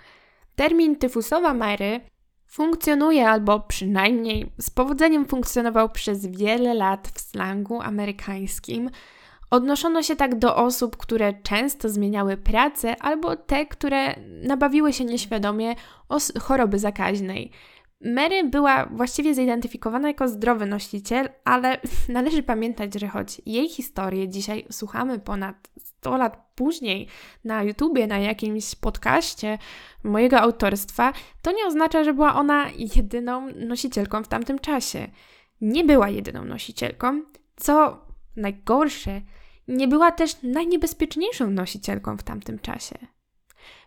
Termin 0.55 0.95
tyfusowa 0.95 1.53
Mary 1.53 2.01
funkcjonuje, 2.47 3.29
albo 3.29 3.59
przynajmniej 3.59 4.51
z 4.57 4.69
powodzeniem 4.69 5.25
funkcjonował 5.25 5.89
przez 5.89 6.25
wiele 6.25 6.73
lat 6.73 7.07
w 7.07 7.19
slangu 7.19 7.81
amerykańskim. 7.81 8.89
Odnoszono 9.51 10.03
się 10.03 10.15
tak 10.15 10.39
do 10.39 10.55
osób, 10.55 10.97
które 10.97 11.33
często 11.33 11.89
zmieniały 11.89 12.37
pracę, 12.37 12.95
albo 13.01 13.35
te, 13.35 13.65
które 13.65 14.15
nabawiły 14.43 14.93
się 14.93 15.05
nieświadomie 15.05 15.75
choroby 16.41 16.79
zakaźnej. 16.79 17.51
Mary 18.05 18.43
była 18.43 18.85
właściwie 18.85 19.33
zidentyfikowana 19.33 20.07
jako 20.07 20.27
zdrowy 20.27 20.65
nosiciel, 20.65 21.29
ale 21.43 21.77
należy 22.09 22.43
pamiętać, 22.43 22.93
że 22.99 23.07
choć 23.07 23.41
jej 23.45 23.69
historię 23.69 24.29
dzisiaj 24.29 24.65
słuchamy 24.71 25.19
ponad 25.19 25.69
100 25.83 26.17
lat 26.17 26.51
później 26.55 27.07
na 27.43 27.63
YouTubie, 27.63 28.07
na 28.07 28.19
jakimś 28.19 28.75
podcaście 28.75 29.57
mojego 30.03 30.39
autorstwa, 30.39 31.13
to 31.41 31.51
nie 31.51 31.65
oznacza, 31.65 32.03
że 32.03 32.13
była 32.13 32.35
ona 32.35 32.65
jedyną 32.95 33.49
nosicielką 33.55 34.23
w 34.23 34.27
tamtym 34.27 34.59
czasie. 34.59 35.07
Nie 35.61 35.83
była 35.83 36.09
jedyną 36.09 36.45
nosicielką, 36.45 37.21
co 37.55 38.05
najgorsze, 38.35 39.21
nie 39.67 39.87
była 39.87 40.11
też 40.11 40.41
najniebezpieczniejszą 40.43 41.49
nosicielką 41.49 42.17
w 42.17 42.23
tamtym 42.23 42.59
czasie. 42.59 42.95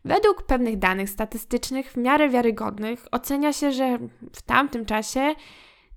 Według 0.05 0.43
pewnych 0.43 0.79
danych 0.79 1.11
statystycznych, 1.11 1.93
w 1.93 1.97
miarę 1.97 2.29
wiarygodnych, 2.29 3.07
ocenia 3.11 3.53
się, 3.53 3.73
że 3.73 3.99
w 4.33 4.43
tamtym 4.43 4.87
czasie 4.87 5.35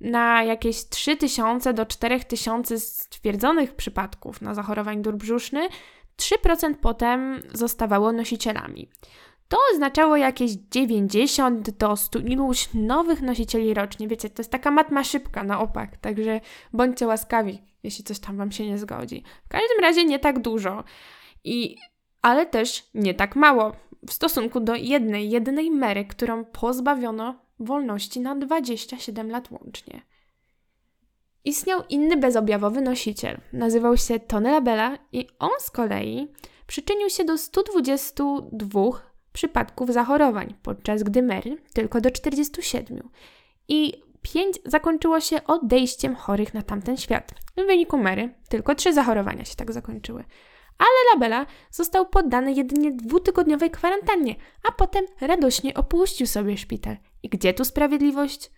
na 0.02 0.44
jakieś 0.44 0.90
3000 0.90 1.74
do 1.74 1.86
4000 1.86 2.80
stwierdzonych 2.80 3.76
przypadków 3.76 4.42
na 4.42 4.54
zachorowań 4.54 5.02
dór 5.02 5.16
brzuszny, 5.16 5.68
3% 6.18 6.74
potem 6.82 7.42
zostawało 7.54 8.12
nosicielami. 8.12 8.90
To 9.48 9.58
oznaczało 9.74 10.18
jakieś 10.18 10.52
90 10.52 11.70
do 11.70 11.96
100 11.96 12.20
iluś 12.20 12.70
nowych 12.74 13.22
nosicieli 13.22 13.74
rocznie. 13.74 14.08
Wiecie, 14.08 14.30
to 14.30 14.42
jest 14.42 14.52
taka 14.52 14.72
matma 14.72 15.04
szybka 15.04 15.44
na 15.44 15.60
opak, 15.60 15.98
także 15.98 16.42
bądźcie 16.74 17.08
łaskawi, 17.08 17.62
jeśli 17.84 18.04
coś 18.04 18.20
tam 18.20 18.38
Wam 18.38 18.52
się 18.52 18.68
nie 18.68 18.78
zgodzi. 18.78 19.24
W 19.46 19.48
każdym 19.48 19.80
razie 19.82 20.06
nie 20.06 20.20
tak 20.20 20.40
dużo. 20.40 20.84
I 21.44 21.78
ale 22.22 22.46
też 22.46 22.90
nie 22.94 23.14
tak 23.14 23.36
mało 23.36 23.72
w 24.08 24.14
stosunku 24.14 24.60
do 24.60 24.76
jednej, 24.76 25.30
jedynej 25.30 25.72
Mary, 25.72 26.06
którą 26.06 26.46
pozbawiono 26.46 27.46
wolności 27.60 28.20
na 28.20 28.36
27 28.36 29.30
lat 29.30 29.52
łącznie. 29.52 30.02
Istniał 31.46 31.82
inny 31.90 32.18
bezobjawowy 32.18 32.82
nosiciel. 32.82 33.38
Nazywał 33.54 33.98
się 33.98 34.20
Tony 34.20 34.52
Labella 34.52 34.98
i 35.12 35.28
on 35.40 35.52
z 35.60 35.72
kolei 35.72 36.32
przyczynił 36.68 37.10
się 37.10 37.26
do 37.26 37.38
122 37.38 38.80
przypadków 39.34 39.90
zachorowań, 39.90 40.56
podczas 40.64 41.04
gdy 41.04 41.24
Mary 41.24 41.58
tylko 41.74 42.02
do 42.02 42.12
47. 42.12 43.10
I 43.68 43.94
5 44.22 44.60
zakończyło 44.66 45.20
się 45.20 45.44
odejściem 45.44 46.16
chorych 46.16 46.54
na 46.54 46.62
tamten 46.62 46.98
świat. 46.98 47.34
W 47.58 47.66
wyniku 47.66 47.98
Mary 47.98 48.34
tylko 48.50 48.76
3 48.76 48.94
zachorowania 48.94 49.46
się 49.46 49.56
tak 49.56 49.72
zakończyły. 49.72 50.24
Ale 50.78 51.14
Labella 51.14 51.46
został 51.72 52.06
poddany 52.10 52.54
jedynie 52.54 52.92
dwutygodniowej 52.92 53.72
kwarantannie, 53.72 54.36
a 54.70 54.72
potem 54.72 55.06
radośnie 55.22 55.74
opuścił 55.74 56.28
sobie 56.28 56.58
szpital. 56.58 56.98
I 57.24 57.30
gdzie 57.30 57.54
tu 57.54 57.66
sprawiedliwość? 57.66 58.52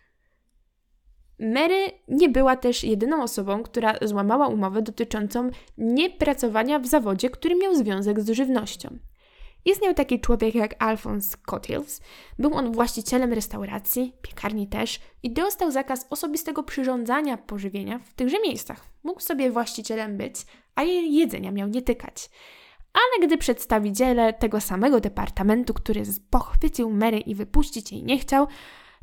Mary 1.39 1.91
nie 2.07 2.29
była 2.29 2.55
też 2.55 2.83
jedyną 2.83 3.23
osobą, 3.23 3.63
która 3.63 3.95
złamała 4.01 4.47
umowę 4.47 4.81
dotyczącą 4.81 5.49
niepracowania 5.77 6.79
w 6.79 6.87
zawodzie, 6.87 7.29
który 7.29 7.55
miał 7.55 7.75
związek 7.75 8.21
z 8.21 8.29
żywnością. 8.29 8.97
Istniał 9.65 9.93
taki 9.93 10.19
człowiek 10.19 10.55
jak 10.55 10.83
Alphonse 10.83 11.37
Cottils. 11.45 12.01
Był 12.39 12.53
on 12.53 12.71
właścicielem 12.71 13.33
restauracji, 13.33 14.13
piekarni 14.21 14.67
też 14.67 14.99
i 15.23 15.33
dostał 15.33 15.71
zakaz 15.71 16.07
osobistego 16.09 16.63
przyrządzania 16.63 17.37
pożywienia 17.37 17.99
w 17.99 18.13
tychże 18.13 18.39
miejscach. 18.39 18.87
Mógł 19.03 19.21
sobie 19.21 19.51
właścicielem 19.51 20.17
być, 20.17 20.35
a 20.75 20.83
jej 20.83 21.13
jedzenia 21.13 21.51
miał 21.51 21.67
nie 21.67 21.81
tykać. 21.81 22.29
Ale 22.93 23.27
gdy 23.27 23.37
przedstawiciele 23.37 24.33
tego 24.33 24.61
samego 24.61 24.99
departamentu, 24.99 25.73
który 25.73 26.03
pochwycił 26.29 26.89
Mary 26.89 27.19
i 27.19 27.35
wypuścić 27.35 27.91
jej 27.91 28.03
nie 28.03 28.17
chciał, 28.17 28.47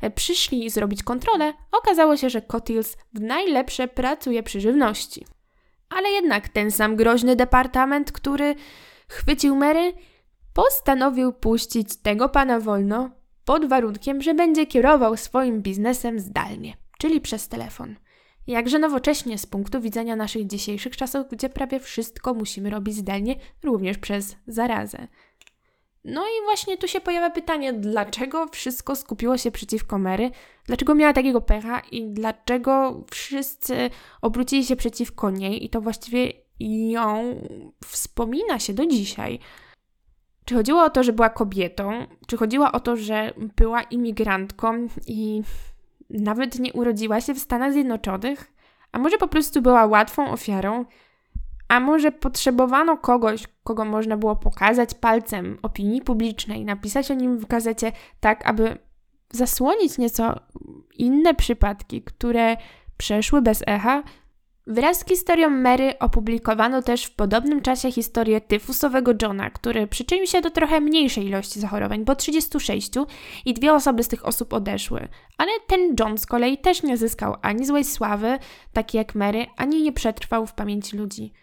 e, 0.01 0.09
przyszli 0.09 0.69
zrobić 0.69 1.03
kontrolę, 1.03 1.53
okazało 1.71 2.17
się, 2.17 2.29
że 2.29 2.41
Cottils 2.41 2.97
w 3.13 3.19
najlepsze 3.19 3.87
pracuje 3.87 4.43
przy 4.43 4.61
żywności. 4.61 5.25
Ale 5.89 6.09
jednak 6.09 6.49
ten 6.49 6.71
sam 6.71 6.95
groźny 6.95 7.35
departament, 7.35 8.11
który 8.11 8.55
chwycił 9.07 9.55
Mary, 9.55 9.93
postanowił 10.53 11.33
puścić 11.33 11.95
tego 11.95 12.29
pana 12.29 12.59
wolno 12.59 13.09
pod 13.45 13.65
warunkiem, 13.65 14.21
że 14.21 14.33
będzie 14.33 14.65
kierował 14.65 15.17
swoim 15.17 15.61
biznesem 15.61 16.19
zdalnie, 16.19 16.77
czyli 16.97 17.21
przez 17.21 17.47
telefon. 17.47 17.95
Jakże 18.47 18.79
nowocześnie 18.79 19.37
z 19.37 19.45
punktu 19.45 19.81
widzenia 19.81 20.15
naszych 20.15 20.47
dzisiejszych 20.47 20.97
czasów, 20.97 21.27
gdzie 21.31 21.49
prawie 21.49 21.79
wszystko 21.79 22.33
musimy 22.33 22.69
robić 22.69 22.95
zdalnie, 22.95 23.35
również 23.63 23.97
przez 23.97 24.35
zarazę. 24.47 25.07
No 26.05 26.21
i 26.21 26.45
właśnie 26.45 26.77
tu 26.77 26.87
się 26.87 27.01
pojawia 27.01 27.29
pytanie, 27.29 27.73
dlaczego 27.73 28.47
wszystko 28.47 28.95
skupiło 28.95 29.37
się 29.37 29.51
przeciwko 29.51 29.97
Mary, 29.97 30.31
dlaczego 30.65 30.95
miała 30.95 31.13
takiego 31.13 31.41
pecha 31.41 31.81
i 31.91 32.07
dlaczego 32.07 33.03
wszyscy 33.11 33.89
obrócili 34.21 34.65
się 34.65 34.75
przeciwko 34.75 35.29
niej 35.29 35.65
i 35.65 35.69
to 35.69 35.81
właściwie 35.81 36.33
ją 36.89 37.35
wspomina 37.85 38.59
się 38.59 38.73
do 38.73 38.85
dzisiaj. 38.85 39.39
Czy 40.45 40.55
chodziło 40.55 40.83
o 40.83 40.89
to, 40.89 41.03
że 41.03 41.13
była 41.13 41.29
kobietą, 41.29 42.05
czy 42.27 42.37
chodziło 42.37 42.71
o 42.71 42.79
to, 42.79 42.97
że 42.97 43.33
była 43.55 43.81
imigrantką 43.81 44.87
i 45.07 45.41
nawet 46.13 46.59
nie 46.59 46.73
urodziła 46.73 47.21
się 47.21 47.33
w 47.33 47.39
Stanach 47.39 47.73
Zjednoczonych? 47.73 48.51
A 48.91 48.99
może 48.99 49.17
po 49.17 49.27
prostu 49.27 49.61
była 49.61 49.85
łatwą 49.85 50.31
ofiarą? 50.31 50.85
A 51.67 51.79
może 51.79 52.11
potrzebowano 52.11 52.97
kogoś, 52.97 53.47
kogo 53.63 53.85
można 53.85 54.17
było 54.17 54.35
pokazać 54.35 54.93
palcem 54.93 55.57
opinii 55.61 56.01
publicznej, 56.01 56.65
napisać 56.65 57.11
o 57.11 57.13
nim 57.13 57.37
w 57.37 57.45
gazecie, 57.45 57.91
tak 58.19 58.49
aby 58.49 58.77
zasłonić 59.31 59.97
nieco 59.97 60.39
inne 60.97 61.33
przypadki, 61.33 62.01
które 62.01 62.57
przeszły 62.97 63.41
bez 63.41 63.63
echa, 63.67 64.03
Wraz 64.71 64.99
z 64.99 65.05
historią 65.05 65.49
Mary 65.49 65.99
opublikowano 65.99 66.81
też 66.81 67.05
w 67.05 67.15
podobnym 67.15 67.61
czasie 67.61 67.91
historię 67.91 68.41
tyfusowego 68.41 69.11
Johna, 69.21 69.49
który 69.49 69.87
przyczynił 69.87 70.27
się 70.27 70.41
do 70.41 70.49
trochę 70.49 70.81
mniejszej 70.81 71.25
ilości 71.25 71.59
zachorowań, 71.59 72.05
bo 72.05 72.15
36 72.15 72.91
i 73.45 73.53
dwie 73.53 73.73
osoby 73.73 74.03
z 74.03 74.07
tych 74.07 74.25
osób 74.25 74.53
odeszły. 74.53 75.07
Ale 75.37 75.51
ten 75.67 75.95
John 75.99 76.17
z 76.17 76.25
kolei 76.25 76.57
też 76.57 76.83
nie 76.83 76.97
zyskał 76.97 77.35
ani 77.41 77.65
złej 77.65 77.83
sławy, 77.83 78.39
takiej 78.73 78.99
jak 78.99 79.15
Mary, 79.15 79.45
ani 79.57 79.83
nie 79.83 79.91
przetrwał 79.91 80.45
w 80.45 80.53
pamięci 80.53 80.97
ludzi. 80.97 81.33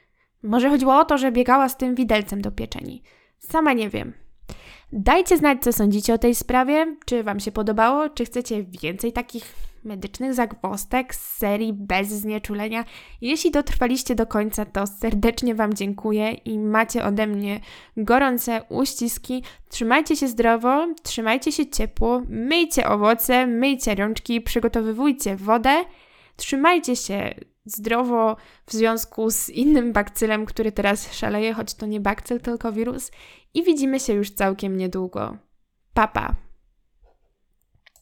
Może 0.43 0.70
chodziło 0.70 0.99
o 0.99 1.05
to, 1.05 1.18
że 1.18 1.33
biegała 1.33 1.68
z 1.68 1.76
tym 1.76 1.95
widelcem 1.95 2.43
do 2.43 2.51
pieczeni. 2.51 3.03
Sama 3.39 3.72
nie 3.72 3.89
wiem. 3.89 4.12
Dajcie 4.93 5.37
znać, 5.37 5.62
co 5.62 5.72
sądzicie 5.72 6.14
o 6.14 6.18
tej 6.18 6.35
sprawie, 6.35 6.97
czy 7.05 7.22
Wam 7.22 7.41
się 7.41 7.53
podobało, 7.53 8.09
czy 8.09 8.24
chcecie 8.24 8.64
więcej 8.83 9.12
takich 9.12 9.68
medycznych 9.85 10.35
zagwostek 10.35 11.14
z 11.14 11.37
serii 11.37 11.72
bez 11.72 12.09
znieczulenia. 12.09 12.85
Jeśli 13.20 13.51
dotrwaliście 13.51 14.14
do 14.14 14.26
końca, 14.26 14.64
to 14.64 14.87
serdecznie 14.87 15.55
Wam 15.55 15.74
dziękuję 15.74 16.33
i 16.33 16.59
macie 16.59 17.05
ode 17.05 17.26
mnie 17.26 17.61
gorące 17.97 18.62
uściski. 18.68 19.45
Trzymajcie 19.68 20.16
się 20.16 20.29
zdrowo, 20.29 20.87
trzymajcie 21.03 21.53
się 21.53 21.66
ciepło, 21.66 22.22
myjcie 22.29 22.89
owoce, 22.89 23.47
myjcie 23.47 23.95
rączki, 23.95 24.41
przygotowywujcie 24.41 25.37
wodę, 25.37 25.85
trzymajcie 26.37 26.97
się 26.97 27.35
zdrowo 27.64 28.37
w 28.66 28.72
związku 28.72 29.31
z 29.31 29.49
innym 29.49 29.93
bakcylem, 29.93 30.47
który 30.47 30.72
teraz 30.72 31.12
szaleje, 31.12 31.55
choć 31.55 31.74
to 31.74 31.87
nie 31.87 32.01
bakcyl, 32.01 32.41
tylko 32.41 32.72
wirus. 32.72 33.11
I 33.55 33.62
widzimy 33.62 34.01
się 34.01 34.12
już 34.12 34.31
całkiem 34.31 34.76
niedługo. 34.76 35.37
Papa. 35.95 36.47